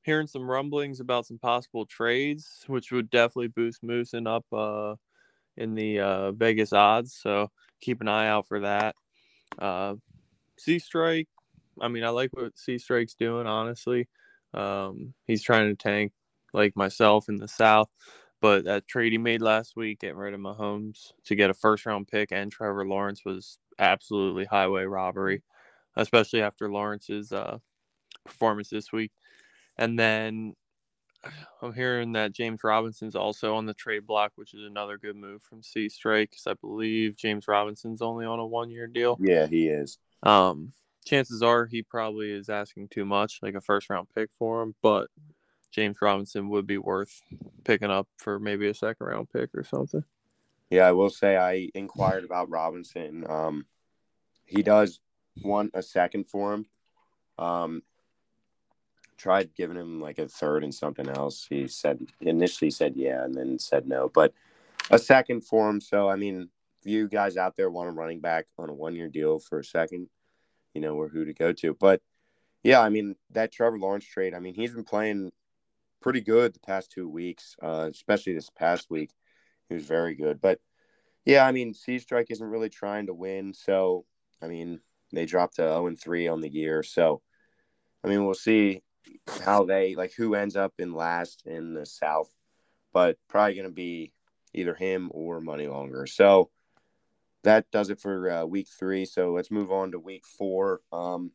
hearing 0.03 0.27
some 0.27 0.49
rumblings 0.49 0.99
about 0.99 1.25
some 1.25 1.39
possible 1.39 1.85
trades, 1.85 2.63
which 2.67 2.91
would 2.91 3.09
definitely 3.09 3.47
boost 3.47 3.83
Mooson 3.83 4.27
up 4.27 4.45
uh, 4.53 4.95
in 5.57 5.73
the 5.73 5.99
uh, 5.99 6.31
Vegas 6.31 6.73
odds. 6.73 7.17
So 7.19 7.49
keep 7.81 8.01
an 8.01 8.07
eye 8.07 8.27
out 8.27 8.47
for 8.47 8.59
that. 8.61 8.95
Uh, 9.57 9.95
C 10.57 10.77
Strike, 10.77 11.27
I 11.81 11.87
mean, 11.87 12.03
I 12.03 12.09
like 12.09 12.29
what 12.33 12.57
C 12.57 12.77
Strike's 12.77 13.15
doing. 13.15 13.47
Honestly, 13.47 14.07
um, 14.53 15.13
he's 15.25 15.43
trying 15.43 15.69
to 15.69 15.75
tank 15.75 16.11
like 16.53 16.75
myself 16.75 17.29
in 17.29 17.37
the 17.37 17.47
South. 17.47 17.89
But 18.41 18.63
that 18.65 18.87
trade 18.87 19.11
he 19.11 19.17
made 19.17 19.41
last 19.41 19.75
week, 19.75 19.99
getting 19.99 20.17
rid 20.17 20.33
of 20.33 20.39
Mahomes 20.39 21.11
to 21.25 21.35
get 21.35 21.49
a 21.49 21.53
first 21.53 21.85
round 21.85 22.07
pick 22.07 22.31
and 22.31 22.51
Trevor 22.51 22.87
Lawrence 22.87 23.25
was 23.25 23.59
absolutely 23.77 24.45
highway 24.45 24.83
robbery, 24.83 25.43
especially 25.97 26.41
after 26.41 26.71
Lawrence's 26.71 27.33
uh, 27.33 27.57
performance 28.25 28.69
this 28.69 28.93
week. 28.93 29.11
And 29.77 29.99
then 29.99 30.53
I'm 31.61 31.73
hearing 31.73 32.13
that 32.13 32.31
James 32.31 32.63
Robinson's 32.63 33.15
also 33.15 33.55
on 33.55 33.65
the 33.65 33.73
trade 33.73 34.07
block, 34.07 34.31
which 34.35 34.53
is 34.53 34.63
another 34.63 34.97
good 34.97 35.17
move 35.17 35.41
from 35.41 35.61
C 35.61 35.89
Strike 35.89 36.31
because 36.31 36.47
I 36.47 36.53
believe 36.53 37.17
James 37.17 37.47
Robinson's 37.47 38.01
only 38.01 38.25
on 38.25 38.39
a 38.39 38.45
one 38.45 38.69
year 38.69 38.87
deal. 38.87 39.17
Yeah, 39.19 39.47
he 39.47 39.67
is. 39.67 39.97
Um, 40.23 40.71
chances 41.09 41.41
are 41.41 41.65
he 41.65 41.81
probably 41.81 42.31
is 42.31 42.49
asking 42.49 42.89
too 42.89 43.05
much, 43.05 43.39
like 43.41 43.55
a 43.55 43.61
first 43.61 43.89
round 43.89 44.07
pick 44.15 44.29
for 44.37 44.61
him, 44.61 44.75
but 44.81 45.07
James 45.71 45.97
Robinson 46.01 46.49
would 46.49 46.67
be 46.67 46.77
worth 46.77 47.21
picking 47.63 47.89
up 47.89 48.07
for 48.17 48.39
maybe 48.39 48.67
a 48.67 48.73
second 48.73 49.05
round 49.05 49.29
pick 49.31 49.49
or 49.55 49.63
something. 49.63 50.03
Yeah, 50.69 50.87
I 50.87 50.91
will 50.91 51.09
say 51.09 51.35
I 51.35 51.69
inquired 51.73 52.23
about 52.23 52.49
Robinson. 52.49 53.25
Um, 53.27 53.65
he 54.45 54.61
does 54.61 54.99
want 55.43 55.71
a 55.73 55.81
second 55.81 56.29
for 56.29 56.53
him. 56.53 56.65
Um, 57.39 57.83
tried 59.17 59.55
giving 59.55 59.77
him 59.77 59.99
like 59.99 60.19
a 60.19 60.27
third 60.27 60.63
and 60.63 60.73
something 60.73 61.09
else. 61.09 61.47
He 61.49 61.67
said 61.67 61.99
initially 62.21 62.71
said 62.71 62.93
yeah, 62.95 63.23
and 63.23 63.33
then 63.33 63.57
said 63.57 63.87
no, 63.87 64.09
but 64.13 64.33
a 64.91 64.99
second 64.99 65.41
for 65.41 65.69
him. 65.69 65.81
So 65.81 66.07
I 66.07 66.15
mean, 66.15 66.49
if 66.81 66.89
you 66.89 67.07
guys 67.07 67.35
out 67.35 67.57
there 67.57 67.71
want 67.71 67.89
a 67.89 67.93
running 67.93 68.19
back 68.19 68.45
on 68.57 68.69
a 68.69 68.73
one 68.73 68.95
year 68.95 69.09
deal 69.09 69.39
for 69.39 69.59
a 69.59 69.63
second, 69.63 70.07
you 70.79 70.87
know, 70.87 70.95
we're 70.95 71.09
who 71.09 71.25
to 71.25 71.33
go 71.33 71.51
to. 71.51 71.73
But 71.73 72.01
yeah, 72.63 72.79
I 72.79 72.89
mean 72.89 73.15
that 73.31 73.51
Trevor 73.51 73.77
Lawrence 73.77 74.05
trade. 74.05 74.33
I 74.33 74.39
mean 74.39 74.53
he's 74.53 74.73
been 74.73 74.85
playing 74.85 75.31
pretty 76.01 76.21
good 76.21 76.53
the 76.53 76.59
past 76.61 76.91
two 76.91 77.09
weeks, 77.09 77.55
uh, 77.61 77.89
especially 77.91 78.33
this 78.33 78.49
past 78.49 78.89
week. 78.89 79.11
He 79.67 79.75
was 79.75 79.85
very 79.85 80.15
good. 80.15 80.39
But 80.39 80.59
yeah, 81.25 81.45
I 81.45 81.51
mean, 81.51 81.73
C 81.73 81.99
Strike 81.99 82.27
isn't 82.29 82.47
really 82.47 82.69
trying 82.69 83.07
to 83.07 83.13
win. 83.13 83.53
So, 83.53 84.05
I 84.41 84.47
mean, 84.47 84.79
they 85.11 85.25
dropped 85.25 85.57
to 85.57 85.63
0 85.63 85.87
and 85.87 85.99
3 85.99 86.27
on 86.27 86.39
the 86.39 86.49
year. 86.49 86.81
So, 86.81 87.21
I 88.03 88.07
mean, 88.07 88.25
we'll 88.25 88.33
see 88.33 88.81
how 89.43 89.65
they 89.65 89.95
like 89.95 90.13
who 90.13 90.35
ends 90.35 90.55
up 90.55 90.73
in 90.79 90.93
last 90.93 91.43
in 91.45 91.73
the 91.73 91.85
South, 91.85 92.33
but 92.93 93.17
probably 93.27 93.55
going 93.55 93.67
to 93.67 93.73
be 93.73 94.13
either 94.53 94.73
him 94.73 95.09
or 95.13 95.41
Money 95.41 95.67
Longer. 95.67 96.07
So, 96.07 96.49
that 97.43 97.69
does 97.71 97.89
it 97.89 97.99
for 97.99 98.29
uh, 98.29 98.45
week 98.45 98.67
three. 98.67 99.05
So, 99.05 99.31
let's 99.31 99.51
move 99.51 99.71
on 99.71 99.91
to 99.91 99.99
week 99.99 100.25
four. 100.25 100.81
Um, 100.91 101.31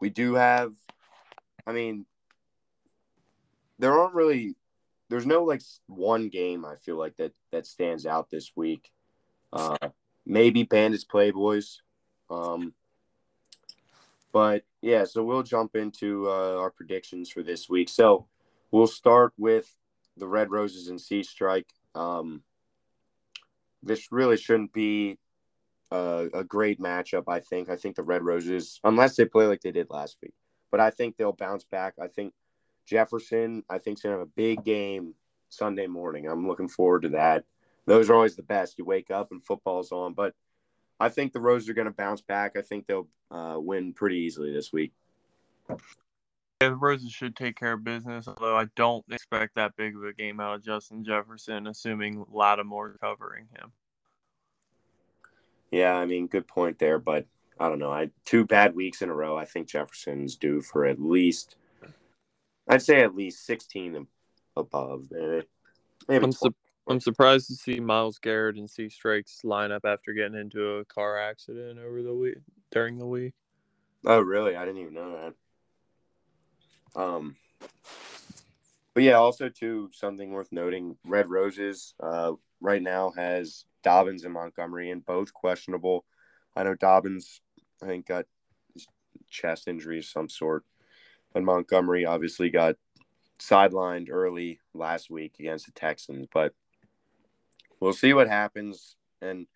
we 0.00 0.10
do 0.10 0.34
have, 0.34 0.72
I 1.66 1.72
mean, 1.72 2.06
there 3.78 3.98
aren't 3.98 4.14
really 4.14 4.54
there's 5.10 5.26
no 5.26 5.42
like 5.42 5.60
one 5.88 6.28
game 6.28 6.64
I 6.64 6.76
feel 6.76 6.96
like 6.96 7.16
that 7.16 7.32
that 7.50 7.66
stands 7.66 8.06
out 8.06 8.30
this 8.30 8.52
week. 8.54 8.90
Uh, 9.52 9.76
maybe 10.24 10.62
Bandits 10.62 11.04
Playboys. 11.04 11.78
Um, 12.30 12.72
but 14.32 14.62
yeah, 14.80 15.04
so 15.04 15.24
we'll 15.24 15.42
jump 15.42 15.74
into 15.74 16.28
uh, 16.28 16.56
our 16.56 16.70
predictions 16.70 17.28
for 17.28 17.42
this 17.42 17.68
week. 17.68 17.88
So 17.88 18.28
we'll 18.70 18.86
start 18.86 19.32
with 19.36 19.74
the 20.16 20.28
Red 20.28 20.52
Roses 20.52 20.86
and 20.86 21.00
Sea 21.00 21.24
Strike. 21.24 21.68
Um, 21.96 22.44
this 23.82 24.12
really 24.12 24.36
shouldn't 24.36 24.72
be 24.72 25.18
a, 25.90 26.28
a, 26.34 26.44
great 26.44 26.80
matchup. 26.80 27.24
I 27.28 27.40
think. 27.40 27.68
I 27.68 27.76
think 27.76 27.96
the 27.96 28.02
Red 28.02 28.22
Roses, 28.22 28.80
unless 28.84 29.16
they 29.16 29.24
play 29.24 29.46
like 29.46 29.60
they 29.60 29.72
did 29.72 29.90
last 29.90 30.16
week, 30.22 30.34
but 30.70 30.80
I 30.80 30.90
think 30.90 31.16
they'll 31.16 31.32
bounce 31.32 31.64
back. 31.64 31.94
I 32.00 32.08
think 32.08 32.32
Jefferson, 32.86 33.64
I 33.68 33.78
think, 33.78 33.98
is 33.98 34.02
going 34.02 34.14
to 34.14 34.18
have 34.20 34.28
a 34.28 34.32
big 34.36 34.64
game 34.64 35.14
Sunday 35.48 35.86
morning. 35.86 36.26
I'm 36.26 36.46
looking 36.46 36.68
forward 36.68 37.02
to 37.02 37.08
that. 37.10 37.44
Those 37.86 38.10
are 38.10 38.14
always 38.14 38.36
the 38.36 38.42
best. 38.42 38.78
You 38.78 38.84
wake 38.84 39.10
up 39.10 39.32
and 39.32 39.44
football's 39.44 39.92
on. 39.92 40.14
But 40.14 40.34
I 40.98 41.08
think 41.08 41.32
the 41.32 41.40
Roses 41.40 41.68
are 41.68 41.74
to 41.74 41.90
bounce 41.90 42.20
back. 42.20 42.56
I 42.56 42.62
think 42.62 42.86
they'll 42.86 43.08
uh, 43.30 43.56
win 43.58 43.92
pretty 43.92 44.18
easily 44.18 44.52
this 44.52 44.72
week. 44.72 44.92
Yeah, 46.60 46.68
the 46.70 46.76
Roses 46.76 47.12
should 47.12 47.36
take 47.36 47.56
care 47.56 47.72
of 47.72 47.84
business, 47.84 48.28
although 48.28 48.56
I 48.56 48.66
don't 48.76 49.04
expect 49.10 49.54
that 49.54 49.76
big 49.76 49.96
of 49.96 50.04
a 50.04 50.12
game 50.12 50.40
out 50.40 50.56
of 50.56 50.64
Justin 50.64 51.02
Jefferson, 51.02 51.66
assuming 51.66 52.26
Lattimore 52.30 52.98
covering 53.00 53.46
him. 53.56 53.72
Yeah, 55.70 55.94
I 55.94 56.04
mean, 56.04 56.26
good 56.26 56.46
point 56.46 56.78
there, 56.78 56.98
but 56.98 57.26
I 57.58 57.68
don't 57.68 57.78
know. 57.78 57.92
I 57.92 58.10
two 58.26 58.44
bad 58.44 58.74
weeks 58.74 59.00
in 59.00 59.08
a 59.08 59.14
row. 59.14 59.38
I 59.38 59.46
think 59.46 59.68
Jefferson's 59.68 60.36
due 60.36 60.60
for 60.60 60.84
at 60.84 61.00
least 61.00 61.56
I'd 62.68 62.82
say 62.82 63.02
at 63.02 63.16
least 63.16 63.46
16 63.46 64.06
above, 64.56 65.06
maybe. 65.10 65.46
maybe 66.08 66.24
I'm, 66.24 66.32
su- 66.32 66.54
I'm 66.88 67.00
surprised 67.00 67.48
to 67.48 67.54
see 67.54 67.80
Myles 67.80 68.18
Garrett 68.18 68.56
and 68.56 68.70
C 68.70 68.88
Strikes 68.88 69.40
line 69.44 69.72
up 69.72 69.84
after 69.84 70.12
getting 70.12 70.38
into 70.38 70.74
a 70.74 70.84
car 70.84 71.18
accident 71.18 71.78
over 71.78 72.02
the 72.02 72.14
week 72.14 72.36
during 72.70 72.98
the 72.98 73.06
week. 73.06 73.32
Oh, 74.06 74.20
really? 74.20 74.56
I 74.56 74.64
didn't 74.64 74.82
even 74.82 74.94
know 74.94 75.12
that. 75.12 75.34
Um, 76.96 77.36
but 78.94 79.02
yeah, 79.02 79.14
also 79.14 79.48
too 79.48 79.90
something 79.92 80.30
worth 80.30 80.52
noting: 80.52 80.96
Red 81.04 81.30
Roses 81.30 81.94
uh, 82.00 82.32
right 82.60 82.82
now 82.82 83.12
has 83.16 83.64
Dobbins 83.82 84.24
and 84.24 84.34
Montgomery, 84.34 84.90
and 84.90 85.04
both 85.04 85.32
questionable. 85.32 86.04
I 86.56 86.64
know 86.64 86.74
Dobbins, 86.74 87.40
I 87.82 87.86
think, 87.86 88.06
got 88.06 88.26
chest 89.28 89.68
injury 89.68 89.98
of 89.98 90.04
some 90.04 90.28
sort 90.28 90.64
and 91.34 91.44
Montgomery 91.44 92.04
obviously 92.04 92.50
got 92.50 92.76
sidelined 93.38 94.08
early 94.10 94.60
last 94.74 95.10
week 95.10 95.36
against 95.38 95.66
the 95.66 95.72
Texans, 95.72 96.26
but 96.32 96.52
we'll 97.78 97.92
see 97.92 98.12
what 98.12 98.28
happens. 98.28 98.96
And 99.22 99.46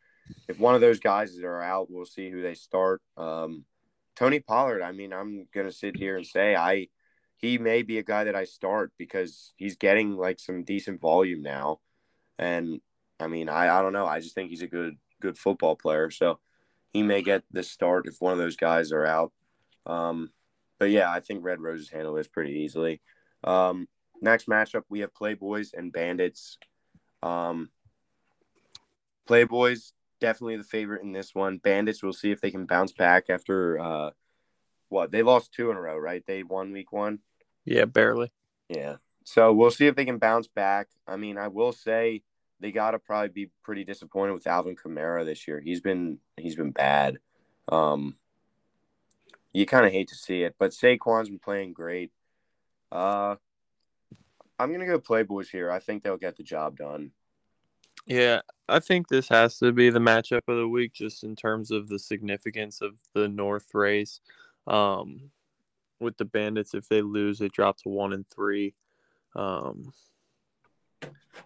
if 0.48 0.58
one 0.58 0.74
of 0.74 0.80
those 0.80 1.00
guys 1.00 1.38
are 1.38 1.62
out, 1.62 1.90
we'll 1.90 2.06
see 2.06 2.30
who 2.30 2.42
they 2.42 2.54
start. 2.54 3.02
Um, 3.16 3.64
Tony 4.16 4.40
Pollard, 4.40 4.82
I 4.82 4.92
mean, 4.92 5.12
I'm 5.12 5.48
gonna 5.52 5.72
sit 5.72 5.96
here 5.96 6.16
and 6.16 6.26
say 6.26 6.54
I 6.54 6.88
he 7.36 7.58
may 7.58 7.82
be 7.82 7.98
a 7.98 8.02
guy 8.02 8.24
that 8.24 8.36
I 8.36 8.44
start 8.44 8.92
because 8.98 9.52
he's 9.56 9.76
getting 9.76 10.16
like 10.16 10.38
some 10.38 10.64
decent 10.64 11.00
volume 11.00 11.42
now. 11.42 11.80
And 12.38 12.80
I 13.20 13.26
mean, 13.26 13.48
I, 13.48 13.78
I 13.78 13.82
don't 13.82 13.92
know. 13.92 14.06
I 14.06 14.20
just 14.20 14.34
think 14.34 14.50
he's 14.50 14.62
a 14.62 14.66
good 14.66 14.96
good 15.20 15.38
football 15.38 15.76
player. 15.76 16.10
So 16.10 16.38
he 16.92 17.02
may 17.02 17.22
get 17.22 17.42
the 17.50 17.62
start 17.62 18.06
if 18.06 18.16
one 18.20 18.32
of 18.32 18.38
those 18.38 18.56
guys 18.56 18.92
are 18.92 19.06
out. 19.06 19.32
Um, 19.86 20.30
but 20.78 20.90
yeah, 20.90 21.10
I 21.10 21.20
think 21.20 21.44
Red 21.44 21.60
Roses 21.60 21.90
handle 21.90 22.14
this 22.14 22.28
pretty 22.28 22.60
easily. 22.60 23.00
Um, 23.42 23.88
next 24.20 24.48
matchup, 24.48 24.82
we 24.88 25.00
have 25.00 25.14
Playboys 25.14 25.74
and 25.74 25.92
Bandits. 25.92 26.58
Um, 27.22 27.70
Playboys 29.28 29.92
definitely 30.20 30.56
the 30.56 30.64
favorite 30.64 31.02
in 31.02 31.12
this 31.12 31.34
one. 31.34 31.58
Bandits, 31.58 32.02
we'll 32.02 32.12
see 32.12 32.30
if 32.30 32.40
they 32.40 32.50
can 32.50 32.66
bounce 32.66 32.92
back 32.92 33.24
after 33.28 33.78
uh, 33.78 34.10
what 34.94 35.10
they 35.10 35.22
lost 35.22 35.52
two 35.52 35.70
in 35.70 35.76
a 35.76 35.80
row, 35.80 35.98
right? 35.98 36.24
They 36.24 36.44
won 36.44 36.72
week 36.72 36.92
one. 36.92 37.18
Yeah, 37.64 37.84
barely. 37.84 38.30
Yeah. 38.68 38.96
So 39.24 39.52
we'll 39.52 39.72
see 39.72 39.88
if 39.88 39.96
they 39.96 40.04
can 40.04 40.18
bounce 40.18 40.46
back. 40.46 40.86
I 41.06 41.16
mean, 41.16 41.36
I 41.36 41.48
will 41.48 41.72
say 41.72 42.22
they 42.60 42.70
got 42.70 42.92
to 42.92 43.00
probably 43.00 43.28
be 43.28 43.50
pretty 43.64 43.82
disappointed 43.82 44.34
with 44.34 44.46
Alvin 44.46 44.76
Kamara 44.76 45.24
this 45.24 45.48
year. 45.48 45.60
He's 45.60 45.80
been 45.80 46.18
he's 46.36 46.54
been 46.54 46.70
bad. 46.70 47.18
Um, 47.68 48.14
you 49.52 49.66
kind 49.66 49.84
of 49.84 49.92
hate 49.92 50.08
to 50.08 50.14
see 50.14 50.42
it, 50.42 50.54
but 50.58 50.70
Saquon's 50.70 51.28
been 51.28 51.40
playing 51.40 51.72
great. 51.72 52.12
Uh, 52.92 53.34
I'm 54.60 54.70
gonna 54.70 54.86
go 54.86 55.00
Playboys 55.00 55.48
here. 55.48 55.72
I 55.72 55.80
think 55.80 56.04
they'll 56.04 56.16
get 56.16 56.36
the 56.36 56.44
job 56.44 56.78
done. 56.78 57.10
Yeah, 58.06 58.42
I 58.68 58.78
think 58.78 59.08
this 59.08 59.28
has 59.28 59.58
to 59.58 59.72
be 59.72 59.90
the 59.90 59.98
matchup 59.98 60.42
of 60.46 60.56
the 60.56 60.68
week, 60.68 60.92
just 60.92 61.24
in 61.24 61.34
terms 61.34 61.70
of 61.72 61.88
the 61.88 61.98
significance 61.98 62.80
of 62.80 62.98
the 63.14 63.28
North 63.28 63.74
race. 63.74 64.20
Um, 64.66 65.30
with 66.00 66.16
the 66.16 66.24
Bandits, 66.24 66.74
if 66.74 66.88
they 66.88 67.02
lose, 67.02 67.38
they 67.38 67.48
drop 67.48 67.78
to 67.78 67.88
one 67.88 68.12
and 68.12 68.24
three. 68.28 68.74
Um, 69.36 69.92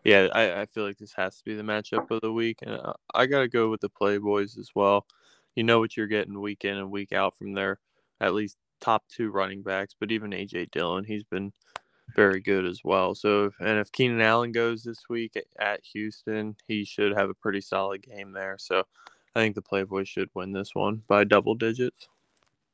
yeah, 0.04 0.28
I, 0.32 0.62
I 0.62 0.66
feel 0.66 0.84
like 0.84 0.98
this 0.98 1.14
has 1.14 1.38
to 1.38 1.44
be 1.44 1.54
the 1.54 1.62
matchup 1.62 2.10
of 2.10 2.20
the 2.20 2.32
week, 2.32 2.58
and 2.62 2.72
I, 2.72 2.92
I 3.14 3.26
got 3.26 3.40
to 3.40 3.48
go 3.48 3.70
with 3.70 3.80
the 3.80 3.90
Playboys 3.90 4.58
as 4.58 4.70
well. 4.74 5.06
You 5.54 5.64
know 5.64 5.80
what 5.80 5.96
you're 5.96 6.06
getting 6.06 6.40
week 6.40 6.64
in 6.64 6.76
and 6.76 6.90
week 6.90 7.12
out 7.12 7.36
from 7.36 7.54
there 7.54 7.78
at 8.20 8.34
least 8.34 8.56
top 8.80 9.04
two 9.08 9.30
running 9.30 9.62
backs, 9.62 9.94
but 9.98 10.10
even 10.10 10.30
AJ 10.30 10.70
Dillon, 10.70 11.04
he's 11.04 11.24
been 11.24 11.52
very 12.14 12.40
good 12.40 12.64
as 12.64 12.80
well. 12.84 13.14
So, 13.14 13.50
and 13.60 13.78
if 13.78 13.92
Keenan 13.92 14.20
Allen 14.20 14.52
goes 14.52 14.82
this 14.82 15.08
week 15.08 15.36
at 15.58 15.80
Houston, 15.92 16.56
he 16.66 16.84
should 16.84 17.16
have 17.16 17.30
a 17.30 17.34
pretty 17.34 17.60
solid 17.60 18.02
game 18.02 18.32
there. 18.32 18.56
So, 18.58 18.84
I 19.34 19.40
think 19.40 19.54
the 19.54 19.62
Playboys 19.62 20.08
should 20.08 20.30
win 20.34 20.52
this 20.52 20.74
one 20.74 21.02
by 21.06 21.24
double 21.24 21.54
digits. 21.54 22.08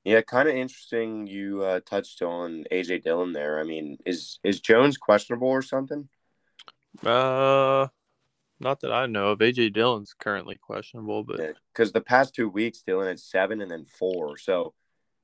Yeah, 0.04 0.20
kind 0.20 0.48
of 0.48 0.54
interesting. 0.54 1.26
You 1.26 1.62
uh, 1.62 1.80
touched 1.80 2.20
on 2.20 2.64
AJ 2.70 3.04
Dillon 3.04 3.32
there. 3.32 3.58
I 3.58 3.64
mean, 3.64 3.96
is 4.04 4.38
is 4.44 4.60
Jones 4.60 4.98
questionable 4.98 5.48
or 5.48 5.62
something? 5.62 6.08
Uh, 7.02 7.88
not 8.60 8.80
that 8.80 8.92
I 8.92 9.06
know 9.06 9.28
of. 9.28 9.38
AJ 9.38 9.72
Dillon's 9.72 10.14
currently 10.18 10.56
questionable, 10.56 11.24
but 11.24 11.38
because 11.72 11.88
yeah, 11.88 11.94
the 11.94 12.02
past 12.02 12.34
two 12.34 12.50
weeks, 12.50 12.82
Dillon 12.82 13.08
had 13.08 13.18
seven 13.18 13.62
and 13.62 13.70
then 13.70 13.86
four, 13.86 14.36
so 14.36 14.74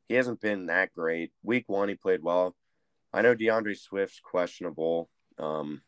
he 0.08 0.14
hasn't 0.14 0.40
been 0.40 0.66
that 0.66 0.94
great. 0.94 1.32
Week 1.42 1.68
one, 1.68 1.90
he 1.90 1.94
played 1.94 2.22
well. 2.22 2.56
I 3.12 3.20
know 3.20 3.34
DeAndre 3.34 3.78
Swift's 3.78 4.20
questionable, 4.20 5.10
um, 5.38 5.82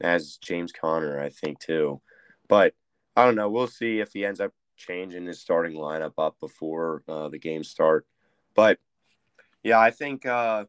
as 0.00 0.36
James 0.36 0.72
Conner, 0.72 1.20
I 1.20 1.30
think 1.30 1.58
too, 1.58 2.00
but 2.48 2.74
I 3.16 3.24
don't 3.24 3.34
know. 3.34 3.50
We'll 3.50 3.66
see 3.66 3.98
if 3.98 4.12
he 4.12 4.24
ends 4.24 4.40
up 4.40 4.52
changing 4.76 5.26
his 5.26 5.40
starting 5.40 5.72
lineup 5.72 6.12
up 6.18 6.36
before 6.38 7.02
uh, 7.08 7.28
the 7.28 7.38
game 7.38 7.64
start. 7.64 8.06
But 8.56 8.78
yeah, 9.62 9.78
I 9.78 9.90
think 9.90 10.26
uh, 10.26 10.64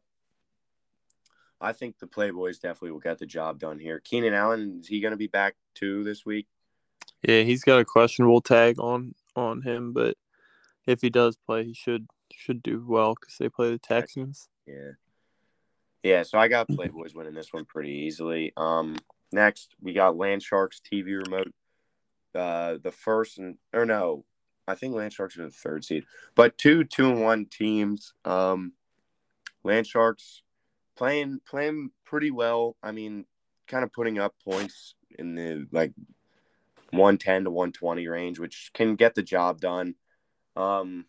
I 1.60 1.72
think 1.72 1.98
the 1.98 2.06
Playboys 2.06 2.60
definitely 2.60 2.92
will 2.92 3.00
get 3.00 3.18
the 3.18 3.26
job 3.26 3.58
done 3.58 3.78
here. 3.78 4.00
Keenan 4.00 4.34
Allen 4.34 4.78
is 4.80 4.86
he 4.86 5.00
going 5.00 5.12
to 5.12 5.16
be 5.16 5.26
back 5.26 5.56
too 5.74 6.04
this 6.04 6.24
week? 6.24 6.46
Yeah, 7.26 7.42
he's 7.42 7.64
got 7.64 7.80
a 7.80 7.84
questionable 7.84 8.42
tag 8.42 8.78
on 8.78 9.14
on 9.34 9.62
him, 9.62 9.92
but 9.92 10.16
if 10.86 11.00
he 11.00 11.10
does 11.10 11.36
play, 11.36 11.64
he 11.64 11.74
should 11.74 12.06
should 12.32 12.62
do 12.62 12.84
well 12.86 13.14
because 13.14 13.36
they 13.38 13.48
play 13.48 13.70
the 13.70 13.78
Texans. 13.78 14.48
Yeah, 14.66 14.92
yeah. 16.02 16.22
So 16.22 16.38
I 16.38 16.48
got 16.48 16.68
Playboys 16.68 17.14
winning 17.14 17.34
this 17.34 17.52
one 17.52 17.64
pretty 17.64 17.90
easily. 17.90 18.52
Um, 18.56 18.96
next 19.32 19.74
we 19.80 19.94
got 19.94 20.16
Land 20.16 20.42
Sharks 20.42 20.80
TV 20.80 21.24
remote. 21.24 21.52
Uh, 22.34 22.76
the 22.82 22.92
first 22.92 23.38
and 23.38 23.56
or 23.72 23.84
no, 23.84 24.24
I 24.68 24.74
think 24.74 24.94
Land 24.94 25.12
Sharks 25.12 25.38
are 25.38 25.44
the 25.44 25.50
third 25.50 25.84
seed, 25.84 26.04
but 26.34 26.58
two 26.58 26.84
two 26.84 27.10
and 27.10 27.22
one 27.22 27.46
teams. 27.46 28.12
Um, 28.24 28.74
Land 29.64 29.86
Sharks 29.86 30.42
playing 30.94 31.40
playing 31.48 31.90
pretty 32.04 32.30
well. 32.30 32.76
I 32.82 32.92
mean, 32.92 33.24
kind 33.66 33.82
of 33.82 33.92
putting 33.92 34.18
up 34.18 34.34
points 34.44 34.94
in 35.18 35.34
the 35.34 35.66
like 35.72 35.92
110 36.90 37.44
to 37.44 37.50
120 37.50 38.08
range, 38.08 38.38
which 38.38 38.70
can 38.74 38.94
get 38.94 39.14
the 39.14 39.22
job 39.22 39.60
done. 39.60 39.94
Um, 40.54 41.06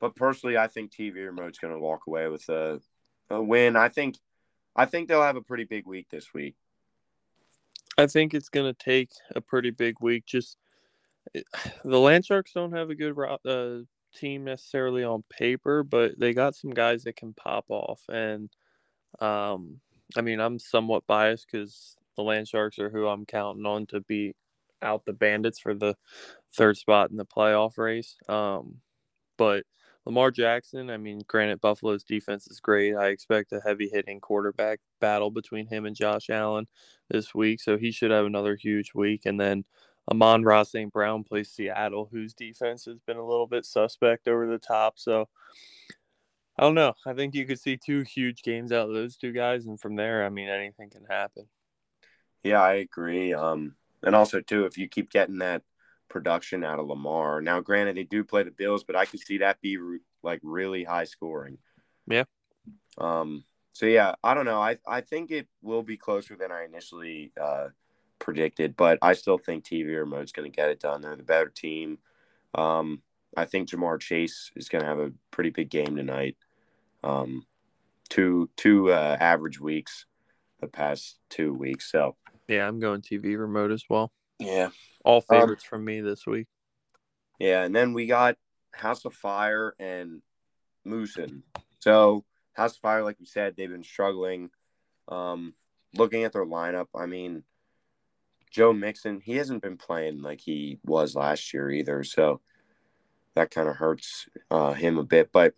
but 0.00 0.14
personally, 0.14 0.56
I 0.56 0.68
think 0.68 0.92
TV 0.92 1.26
Remote's 1.26 1.58
going 1.58 1.72
to 1.72 1.80
walk 1.80 2.02
away 2.06 2.28
with 2.28 2.48
a, 2.48 2.80
a 3.28 3.42
win. 3.42 3.74
I 3.76 3.88
think 3.88 4.18
I 4.76 4.84
think 4.84 5.08
they'll 5.08 5.22
have 5.22 5.36
a 5.36 5.42
pretty 5.42 5.64
big 5.64 5.86
week 5.86 6.08
this 6.10 6.32
week. 6.32 6.54
I 7.98 8.06
think 8.06 8.34
it's 8.34 8.50
going 8.50 8.72
to 8.72 8.78
take 8.78 9.10
a 9.34 9.40
pretty 9.40 9.70
big 9.70 9.96
week. 10.00 10.26
Just 10.26 10.58
the 11.84 11.98
Land 11.98 12.24
Sharks 12.24 12.52
don't 12.52 12.72
have 12.72 12.90
a 12.90 12.94
good 12.94 13.16
uh, 13.46 13.84
team 14.14 14.44
necessarily 14.44 15.04
on 15.04 15.24
paper, 15.30 15.82
but 15.82 16.18
they 16.18 16.32
got 16.32 16.54
some 16.54 16.70
guys 16.70 17.04
that 17.04 17.16
can 17.16 17.34
pop 17.34 17.66
off. 17.68 18.00
And 18.08 18.50
um, 19.20 19.80
I 20.16 20.20
mean, 20.20 20.40
I'm 20.40 20.58
somewhat 20.58 21.06
biased 21.06 21.46
because 21.50 21.96
the 22.16 22.22
Land 22.22 22.48
Sharks 22.48 22.78
are 22.78 22.90
who 22.90 23.06
I'm 23.06 23.26
counting 23.26 23.66
on 23.66 23.86
to 23.86 24.00
beat 24.00 24.36
out 24.82 25.04
the 25.04 25.12
Bandits 25.12 25.58
for 25.58 25.74
the 25.74 25.96
third 26.54 26.76
spot 26.76 27.10
in 27.10 27.16
the 27.16 27.26
playoff 27.26 27.78
race. 27.78 28.16
Um, 28.28 28.76
but 29.36 29.64
Lamar 30.06 30.30
Jackson, 30.30 30.88
I 30.88 30.98
mean, 30.98 31.22
granted, 31.26 31.60
Buffalo's 31.60 32.04
defense 32.04 32.46
is 32.46 32.60
great. 32.60 32.94
I 32.94 33.08
expect 33.08 33.52
a 33.52 33.60
heavy 33.60 33.90
hitting 33.92 34.20
quarterback 34.20 34.78
battle 35.00 35.30
between 35.30 35.66
him 35.66 35.84
and 35.84 35.96
Josh 35.96 36.30
Allen 36.30 36.68
this 37.10 37.34
week. 37.34 37.60
So 37.60 37.76
he 37.76 37.90
should 37.90 38.12
have 38.12 38.24
another 38.24 38.54
huge 38.54 38.94
week. 38.94 39.22
And 39.26 39.40
then 39.40 39.64
Amon-Ra 40.10 40.62
St. 40.62 40.92
Brown 40.92 41.24
plays 41.24 41.50
Seattle, 41.50 42.08
whose 42.10 42.32
defense 42.32 42.84
has 42.84 42.98
been 43.06 43.16
a 43.16 43.26
little 43.26 43.46
bit 43.46 43.64
suspect 43.66 44.28
over 44.28 44.46
the 44.46 44.58
top. 44.58 44.98
So 44.98 45.28
I 46.58 46.62
don't 46.62 46.74
know. 46.74 46.94
I 47.04 47.12
think 47.12 47.34
you 47.34 47.44
could 47.44 47.60
see 47.60 47.76
two 47.76 48.00
huge 48.02 48.42
games 48.42 48.72
out 48.72 48.88
of 48.88 48.94
those 48.94 49.16
two 49.16 49.32
guys, 49.32 49.66
and 49.66 49.78
from 49.78 49.96
there, 49.96 50.24
I 50.24 50.28
mean, 50.28 50.48
anything 50.48 50.90
can 50.90 51.04
happen. 51.04 51.46
Yeah, 52.42 52.62
I 52.62 52.74
agree. 52.74 53.34
Um, 53.34 53.74
and 54.02 54.14
also 54.14 54.40
too, 54.40 54.64
if 54.64 54.78
you 54.78 54.88
keep 54.88 55.10
getting 55.10 55.38
that 55.38 55.62
production 56.08 56.64
out 56.64 56.78
of 56.78 56.86
Lamar, 56.86 57.42
now 57.42 57.60
granted 57.60 57.96
they 57.96 58.04
do 58.04 58.24
play 58.24 58.44
the 58.44 58.50
Bills, 58.50 58.84
but 58.84 58.96
I 58.96 59.04
could 59.04 59.20
see 59.20 59.38
that 59.38 59.60
be 59.60 59.76
re- 59.76 59.98
like 60.22 60.40
really 60.42 60.84
high 60.84 61.04
scoring. 61.04 61.58
Yeah. 62.06 62.24
Um. 62.98 63.44
So 63.72 63.84
yeah, 63.84 64.14
I 64.24 64.32
don't 64.32 64.46
know. 64.46 64.60
I 64.60 64.78
I 64.86 65.02
think 65.02 65.30
it 65.30 65.48
will 65.60 65.82
be 65.82 65.98
closer 65.98 66.36
than 66.36 66.50
I 66.50 66.64
initially 66.64 67.32
uh, 67.38 67.68
predicted, 68.18 68.76
but 68.76 68.98
I 69.02 69.12
still 69.14 69.38
think 69.38 69.64
TV 69.64 69.98
Remote's 69.98 70.32
going 70.32 70.50
to 70.50 70.54
get 70.54 70.70
it 70.70 70.80
done. 70.80 71.00
They're 71.00 71.16
the 71.16 71.22
better 71.22 71.48
team. 71.48 71.98
Um, 72.54 73.02
I 73.36 73.44
think 73.44 73.68
Ja'Marr 73.68 74.00
Chase 74.00 74.50
is 74.56 74.68
going 74.68 74.82
to 74.82 74.88
have 74.88 74.98
a 74.98 75.12
pretty 75.30 75.50
big 75.50 75.68
game 75.70 75.96
tonight 75.96 76.36
um, 77.06 77.46
two 78.08 78.50
two 78.56 78.92
uh, 78.92 79.16
average 79.18 79.60
weeks 79.60 80.06
the 80.60 80.66
past 80.66 81.18
two 81.30 81.52
weeks. 81.54 81.90
So 81.90 82.16
yeah, 82.48 82.66
I'm 82.66 82.80
going 82.80 83.02
TV 83.02 83.38
remote 83.38 83.70
as 83.70 83.84
well. 83.88 84.12
Yeah, 84.38 84.70
all 85.04 85.24
um, 85.30 85.38
favorites 85.40 85.64
um, 85.64 85.68
from 85.68 85.84
me 85.84 86.00
this 86.00 86.26
week. 86.26 86.48
Yeah, 87.38 87.62
and 87.62 87.74
then 87.74 87.92
we 87.92 88.06
got 88.06 88.36
House 88.72 89.04
of 89.04 89.14
Fire 89.14 89.74
and 89.78 90.22
Moosin. 90.86 91.42
So 91.80 92.24
House 92.54 92.74
of 92.74 92.80
Fire, 92.80 93.04
like 93.04 93.18
we 93.20 93.26
said, 93.26 93.54
they've 93.56 93.70
been 93.70 93.84
struggling. 93.84 94.50
Um, 95.08 95.54
looking 95.94 96.24
at 96.24 96.32
their 96.32 96.44
lineup, 96.44 96.86
I 96.94 97.06
mean, 97.06 97.44
Joe 98.56 98.72
Mixon, 98.72 99.20
he 99.20 99.36
hasn't 99.36 99.60
been 99.60 99.76
playing 99.76 100.22
like 100.22 100.40
he 100.40 100.78
was 100.82 101.14
last 101.14 101.52
year 101.52 101.70
either. 101.70 102.02
So 102.02 102.40
that 103.34 103.50
kind 103.50 103.68
of 103.68 103.76
hurts 103.76 104.30
uh, 104.50 104.72
him 104.72 104.96
a 104.96 105.04
bit. 105.04 105.30
But 105.30 105.52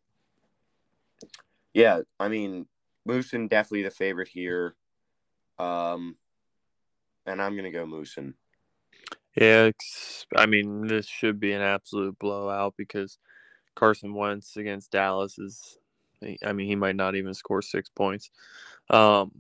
yeah, 1.72 2.00
I 2.18 2.26
mean, 2.26 2.66
Moosin 3.08 3.48
definitely 3.48 3.84
the 3.84 3.92
favorite 3.92 4.26
here. 4.26 4.74
Um, 5.60 6.16
and 7.24 7.40
I'm 7.40 7.54
gonna 7.54 7.70
go 7.70 7.86
Moosin. 7.86 8.34
Yeah, 9.36 9.70
I 10.34 10.46
mean, 10.46 10.88
this 10.88 11.06
should 11.06 11.38
be 11.38 11.52
an 11.52 11.62
absolute 11.62 12.18
blowout 12.18 12.74
because 12.76 13.18
Carson 13.76 14.12
Wentz 14.12 14.56
against 14.56 14.90
Dallas 14.90 15.38
is, 15.38 15.78
I 16.44 16.52
mean, 16.52 16.66
he 16.66 16.74
might 16.74 16.96
not 16.96 17.14
even 17.14 17.32
score 17.32 17.62
six 17.62 17.88
points. 17.88 18.32
Um, 18.90 19.30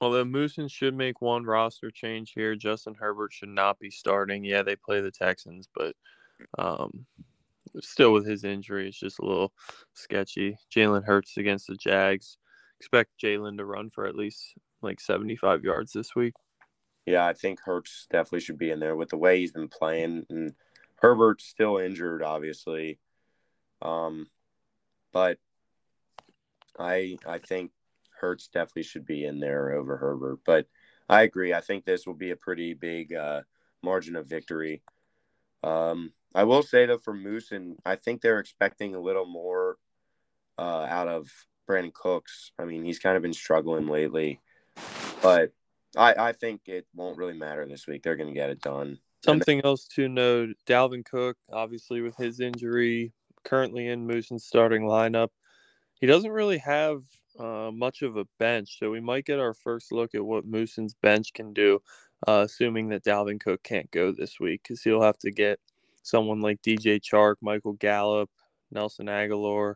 although 0.00 0.24
Moosin 0.24 0.70
should 0.70 0.94
make 0.94 1.20
one 1.20 1.44
roster 1.44 1.90
change 1.90 2.32
here, 2.34 2.54
Justin 2.54 2.94
Herbert 2.94 3.32
should 3.32 3.48
not 3.48 3.78
be 3.78 3.90
starting. 3.90 4.44
Yeah, 4.44 4.62
they 4.62 4.76
play 4.76 5.00
the 5.00 5.10
Texans, 5.10 5.68
but 5.74 5.94
um, 6.58 7.06
still 7.80 8.12
with 8.12 8.26
his 8.26 8.44
injury, 8.44 8.88
it's 8.88 8.98
just 8.98 9.18
a 9.18 9.24
little 9.24 9.52
sketchy. 9.94 10.56
Jalen 10.74 11.04
Hurts 11.04 11.36
against 11.36 11.66
the 11.66 11.76
Jags. 11.76 12.38
Expect 12.80 13.20
Jalen 13.22 13.58
to 13.58 13.64
run 13.64 13.90
for 13.90 14.06
at 14.06 14.14
least 14.14 14.54
like 14.82 15.00
75 15.00 15.64
yards 15.64 15.92
this 15.92 16.14
week. 16.14 16.34
Yeah, 17.06 17.24
I 17.24 17.32
think 17.32 17.60
Hurts 17.60 18.06
definitely 18.10 18.40
should 18.40 18.58
be 18.58 18.70
in 18.70 18.80
there 18.80 18.96
with 18.96 19.10
the 19.10 19.16
way 19.16 19.38
he's 19.38 19.52
been 19.52 19.68
playing. 19.68 20.26
And 20.28 20.52
Herbert's 20.96 21.44
still 21.44 21.78
injured, 21.78 22.22
obviously. 22.22 22.98
Um, 23.80 24.26
but 25.12 25.38
I 26.78 27.16
I 27.26 27.38
think 27.38 27.70
Hurts 28.20 28.48
definitely 28.48 28.84
should 28.84 29.06
be 29.06 29.24
in 29.24 29.40
there 29.40 29.72
over 29.72 29.96
Herbert. 29.96 30.40
But 30.44 30.66
I 31.08 31.22
agree. 31.22 31.54
I 31.54 31.60
think 31.60 31.84
this 31.84 32.06
will 32.06 32.14
be 32.14 32.30
a 32.30 32.36
pretty 32.36 32.74
big 32.74 33.14
uh, 33.14 33.42
margin 33.82 34.16
of 34.16 34.26
victory. 34.26 34.82
Um, 35.62 36.12
I 36.34 36.44
will 36.44 36.62
say 36.62 36.86
though, 36.86 36.98
for 36.98 37.14
Moose 37.14 37.52
and 37.52 37.76
I 37.84 37.96
think 37.96 38.20
they're 38.20 38.40
expecting 38.40 38.94
a 38.94 39.00
little 39.00 39.26
more 39.26 39.78
uh, 40.58 40.86
out 40.88 41.08
of 41.08 41.28
Brandin 41.68 41.92
Cooks. 41.92 42.52
I 42.58 42.64
mean, 42.64 42.84
he's 42.84 42.98
kind 42.98 43.16
of 43.16 43.22
been 43.22 43.32
struggling 43.32 43.88
lately, 43.88 44.40
but 45.22 45.52
I, 45.96 46.14
I 46.28 46.32
think 46.32 46.62
it 46.66 46.86
won't 46.94 47.18
really 47.18 47.36
matter 47.36 47.66
this 47.66 47.86
week. 47.86 48.02
They're 48.02 48.16
going 48.16 48.32
to 48.32 48.38
get 48.38 48.50
it 48.50 48.60
done. 48.60 48.98
Something 49.24 49.58
then- 49.58 49.66
else 49.66 49.86
to 49.94 50.08
note: 50.08 50.50
Dalvin 50.66 51.04
Cook, 51.04 51.36
obviously 51.52 52.00
with 52.00 52.16
his 52.16 52.40
injury, 52.40 53.12
currently 53.44 53.88
in 53.88 54.06
Moosin's 54.06 54.44
starting 54.44 54.82
lineup. 54.82 55.28
He 56.00 56.06
doesn't 56.06 56.30
really 56.30 56.58
have 56.58 57.02
uh, 57.38 57.70
much 57.72 58.02
of 58.02 58.16
a 58.16 58.26
bench, 58.38 58.78
so 58.78 58.90
we 58.90 59.00
might 59.00 59.24
get 59.24 59.40
our 59.40 59.54
first 59.54 59.92
look 59.92 60.14
at 60.14 60.24
what 60.24 60.50
Moosin's 60.50 60.94
bench 60.94 61.32
can 61.32 61.52
do, 61.52 61.80
uh, 62.26 62.42
assuming 62.44 62.88
that 62.88 63.04
Dalvin 63.04 63.40
Cook 63.40 63.62
can't 63.62 63.90
go 63.90 64.12
this 64.12 64.40
week, 64.40 64.62
because 64.62 64.82
he'll 64.82 65.02
have 65.02 65.18
to 65.18 65.30
get 65.30 65.58
someone 66.02 66.40
like 66.40 66.62
DJ 66.62 67.00
Chark, 67.00 67.36
Michael 67.40 67.74
Gallup, 67.74 68.30
Nelson 68.70 69.06
Agholor. 69.06 69.74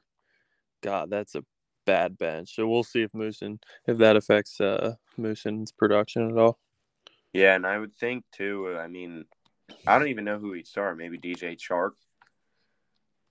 God, 0.80 1.10
that's 1.10 1.34
a 1.34 1.44
bad 1.86 2.16
bench. 2.16 2.54
So 2.54 2.68
we'll 2.68 2.84
see 2.84 3.02
if 3.02 3.12
Moosin 3.12 3.58
if 3.86 3.98
that 3.98 4.16
affects 4.16 4.60
uh 4.60 4.94
Moosin's 5.18 5.72
production 5.72 6.30
at 6.30 6.38
all. 6.38 6.58
Yeah, 7.32 7.54
and 7.54 7.66
I 7.66 7.78
would 7.78 7.94
think 7.94 8.24
too. 8.32 8.76
I 8.78 8.88
mean, 8.88 9.24
I 9.86 9.98
don't 9.98 10.08
even 10.08 10.24
know 10.24 10.38
who 10.38 10.52
he'd 10.52 10.66
start. 10.66 10.98
Maybe 10.98 11.18
DJ 11.18 11.58
Chark. 11.58 11.92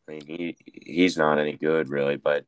I 0.07 0.13
mean, 0.13 0.21
he 0.25 0.57
he's 0.65 1.17
not 1.17 1.39
any 1.39 1.53
good 1.53 1.89
really, 1.89 2.17
but 2.17 2.45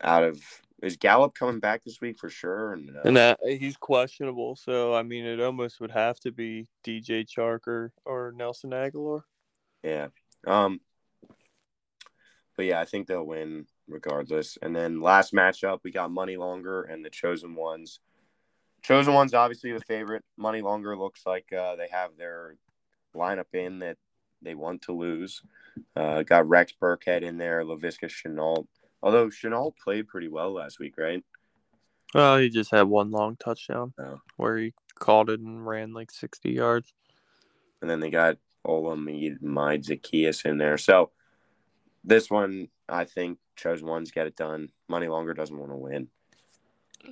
out 0.00 0.24
of 0.24 0.42
is 0.82 0.96
Gallup 0.96 1.34
coming 1.34 1.60
back 1.60 1.84
this 1.84 2.00
week 2.00 2.18
for 2.18 2.28
sure? 2.28 2.72
And, 2.72 2.90
uh... 2.90 3.00
and 3.04 3.16
that 3.16 3.38
he's 3.42 3.76
questionable. 3.76 4.56
So 4.56 4.94
I 4.94 5.02
mean, 5.02 5.24
it 5.24 5.40
almost 5.40 5.80
would 5.80 5.92
have 5.92 6.18
to 6.20 6.32
be 6.32 6.66
DJ 6.84 7.26
Chark 7.26 7.66
or, 7.66 7.92
or 8.04 8.32
Nelson 8.36 8.70
Agholor. 8.70 9.22
Yeah. 9.82 10.08
Um. 10.46 10.80
But 12.56 12.66
yeah, 12.66 12.80
I 12.80 12.84
think 12.84 13.06
they'll 13.06 13.24
win 13.24 13.66
regardless. 13.88 14.58
And 14.60 14.76
then 14.76 15.00
last 15.00 15.32
matchup, 15.32 15.80
we 15.84 15.90
got 15.90 16.10
Money 16.10 16.36
Longer 16.36 16.82
and 16.82 17.04
the 17.04 17.10
Chosen 17.10 17.54
Ones. 17.54 18.00
Chosen 18.82 19.14
Ones 19.14 19.32
obviously 19.32 19.72
the 19.72 19.80
favorite. 19.80 20.24
Money 20.36 20.60
Longer 20.60 20.96
looks 20.96 21.22
like 21.24 21.52
uh, 21.52 21.76
they 21.76 21.88
have 21.90 22.10
their 22.18 22.56
lineup 23.14 23.54
in 23.54 23.78
that 23.78 23.96
they 24.42 24.54
want 24.54 24.82
to 24.82 24.92
lose. 24.92 25.42
Uh, 25.96 26.22
got 26.22 26.48
Rex 26.48 26.72
Burkhead 26.80 27.22
in 27.22 27.38
there, 27.38 27.64
Laviska 27.64 28.08
Shenault. 28.08 28.66
Although 29.02 29.28
Shenault 29.28 29.76
played 29.76 30.08
pretty 30.08 30.28
well 30.28 30.52
last 30.52 30.78
week, 30.78 30.94
right? 30.96 31.24
Well, 32.14 32.38
he 32.38 32.50
just 32.50 32.70
had 32.70 32.82
one 32.82 33.10
long 33.10 33.36
touchdown 33.36 33.94
oh. 33.98 34.20
where 34.36 34.58
he 34.58 34.74
caught 34.98 35.30
it 35.30 35.40
and 35.40 35.66
ran 35.66 35.92
like 35.92 36.10
60 36.10 36.50
yards. 36.50 36.92
And 37.80 37.90
then 37.90 38.00
they 38.00 38.10
got 38.10 38.38
Olamide 38.66 39.40
Zaccheaus 39.40 40.44
in 40.44 40.58
there. 40.58 40.78
So 40.78 41.10
this 42.04 42.30
one, 42.30 42.68
I 42.88 43.04
think 43.04 43.38
Chosen 43.56 43.88
Ones 43.88 44.10
get 44.10 44.26
it 44.26 44.36
done. 44.36 44.68
Money 44.88 45.08
Longer 45.08 45.34
doesn't 45.34 45.58
want 45.58 45.72
to 45.72 45.76
win. 45.76 46.08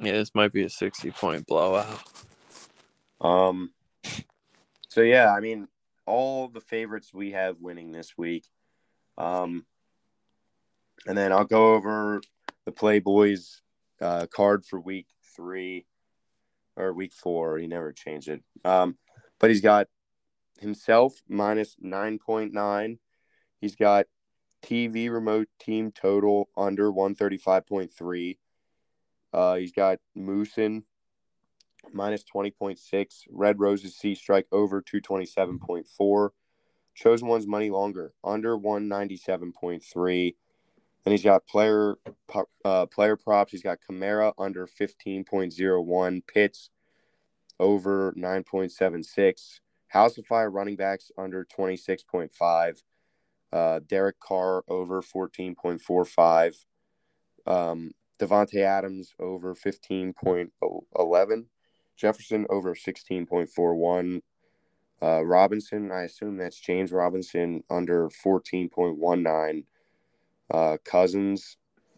Yeah, 0.01 0.13
this 0.13 0.35
might 0.35 0.53
be 0.53 0.63
a 0.63 0.71
60 0.71 1.11
point 1.13 1.47
blowout. 1.47 2.03
Um, 3.21 3.73
so 4.89 5.01
yeah, 5.01 5.35
I 5.35 5.41
mean, 5.41 5.67
all 6.07 6.49
the 6.49 6.61
favorites 6.61 7.13
we 7.13 7.33
have 7.33 7.57
winning 7.61 7.93
this 7.93 8.17
week. 8.17 8.45
Um, 9.19 9.67
and 11.07 11.17
then 11.17 11.33
I'll 11.33 11.45
go 11.45 11.75
over 11.75 12.21
the 12.65 12.73
Playboys 12.73 13.61
uh, 14.01 14.27
card 14.27 14.65
for 14.65 14.81
week 14.81 15.07
three 15.37 15.87
or 16.77 16.93
week 16.93 17.13
four. 17.13 17.59
He 17.59 17.67
never 17.67 17.93
changed 17.93 18.29
it. 18.29 18.43
Um, 18.65 18.97
but 19.39 19.51
he's 19.51 19.61
got 19.61 19.89
himself 20.61 21.15
minus 21.29 21.77
9.9. 21.83 22.99
He's 23.61 23.77
got 23.77 24.07
TV 24.63 25.11
remote 25.11 25.49
team 25.59 25.91
total 25.93 26.49
under 26.57 26.93
135.3. 26.93 28.39
Uh, 29.33 29.55
he's 29.57 29.73
got 29.73 29.99
Moosin 30.17 30.83
minus 31.93 32.25
20.6. 32.25 33.23
Red 33.31 33.59
Roses 33.59 33.97
C 33.97 34.15
strike 34.15 34.47
over 34.53 34.83
227.4. 34.83 36.31
Chosen 36.95 37.29
one's 37.29 37.47
money 37.47 37.71
longer 37.71 38.13
under 38.23 38.57
197.3. 38.59 40.35
Then 41.05 41.13
he's 41.13 41.25
got 41.25 41.47
player 41.47 41.97
uh, 42.65 42.87
player 42.87 43.17
props. 43.17 43.53
He's 43.53 43.63
got 43.63 43.79
Kamara 43.89 44.33
under 44.39 44.67
15.01. 44.67 46.27
Pitts 46.27 46.71
over 47.59 48.13
9.76. 48.13 49.61
House 49.89 50.19
of 50.19 50.27
Fire 50.27 50.51
running 50.51 50.77
backs 50.77 51.11
under 51.19 51.45
26.5. 51.45 52.83
Uh, 53.53 53.81
Derek 53.87 54.21
Carr 54.21 54.63
over 54.69 55.03
14.45. 55.03 56.65
Um, 57.47 57.93
Davante 58.21 58.63
Adams 58.63 59.15
over 59.19 59.55
15.11. 59.55 61.45
Jefferson 61.97 62.47
over 62.49 62.75
16.41. 62.75 64.23
Uh, 65.03 65.25
Robinson, 65.25 65.91
I 65.91 66.03
assume 66.03 66.37
that's 66.37 66.61
James 66.61 66.93
Robinson 66.93 67.65
under 67.71 68.09
14.19. 68.09 69.65
Uh, 70.51 70.77
Cousins 70.85 71.57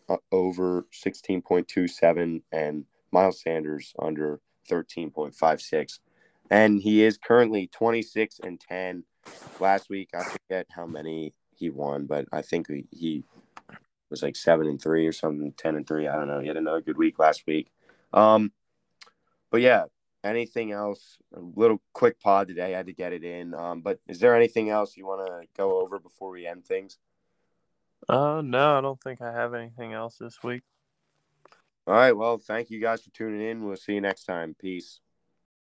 uh, 0.09 0.17
over 0.31 0.87
16.27. 0.93 2.43
And 2.53 2.85
Miles 3.11 3.41
Sanders 3.41 3.95
under 3.99 4.41
13.56. 4.71 5.99
And 6.51 6.81
he 6.81 7.03
is 7.03 7.17
currently 7.17 7.69
26 7.69 8.41
and 8.43 8.61
10. 8.61 9.05
Last 9.61 9.89
week, 9.89 10.11
I 10.15 10.25
forget 10.25 10.67
how 10.71 10.87
many 10.87 11.35
he 11.55 11.71
won, 11.71 12.07
but 12.07 12.27
I 12.33 12.43
think 12.43 12.67
he, 12.91 13.25
was 14.13 14.23
like 14.23 14.37
seven 14.37 14.69
and 14.69 14.81
three 14.81 15.07
or 15.07 15.13
something, 15.13 15.53
ten 15.57 15.75
and 15.75 15.89
three. 15.89 16.07
I 16.07 16.15
don't 16.15 16.29
know. 16.29 16.39
He 16.39 16.47
had 16.47 16.57
another 16.57 16.83
good 16.83 16.99
week 16.99 17.19
last 17.19 17.45
week. 17.47 17.73
Um, 18.13 18.53
but 19.51 19.63
yeah, 19.63 19.85
anything 20.23 20.71
else? 20.71 21.17
A 21.35 21.41
little 21.41 21.81
quick 21.95 22.21
pod 22.21 22.49
today. 22.49 22.75
I 22.75 22.77
had 22.77 22.87
to 22.87 22.93
get 22.93 23.13
it 23.13 23.25
in. 23.25 23.55
Um, 23.55 23.81
but 23.81 23.99
is 24.07 24.21
there 24.21 24.37
anything 24.37 24.71
else 24.71 24.97
you 24.97 25.07
want 25.07 25.27
to 25.27 25.49
go 25.57 25.81
over 25.81 25.99
before 25.99 26.31
we 26.31 26.47
end 26.47 26.67
things? 26.67 26.99
Uh, 28.09 28.43
no, 28.45 28.79
I 28.79 28.81
don't 28.81 29.01
think 29.01 29.21
I 29.21 29.33
have 29.33 29.55
anything 29.55 29.93
else 29.93 30.17
this 30.19 30.43
week. 30.43 30.63
All 31.87 31.95
right. 31.95 32.13
Well, 32.13 32.39
thank 32.39 32.71
you 32.71 32.81
guys 32.81 33.03
for 33.03 33.11
tuning 33.11 33.41
in. 33.41 33.65
We'll 33.65 33.77
see 33.77 33.95
you 33.95 34.01
next 34.01 34.25
time. 34.25 34.55
Peace. 34.59 35.01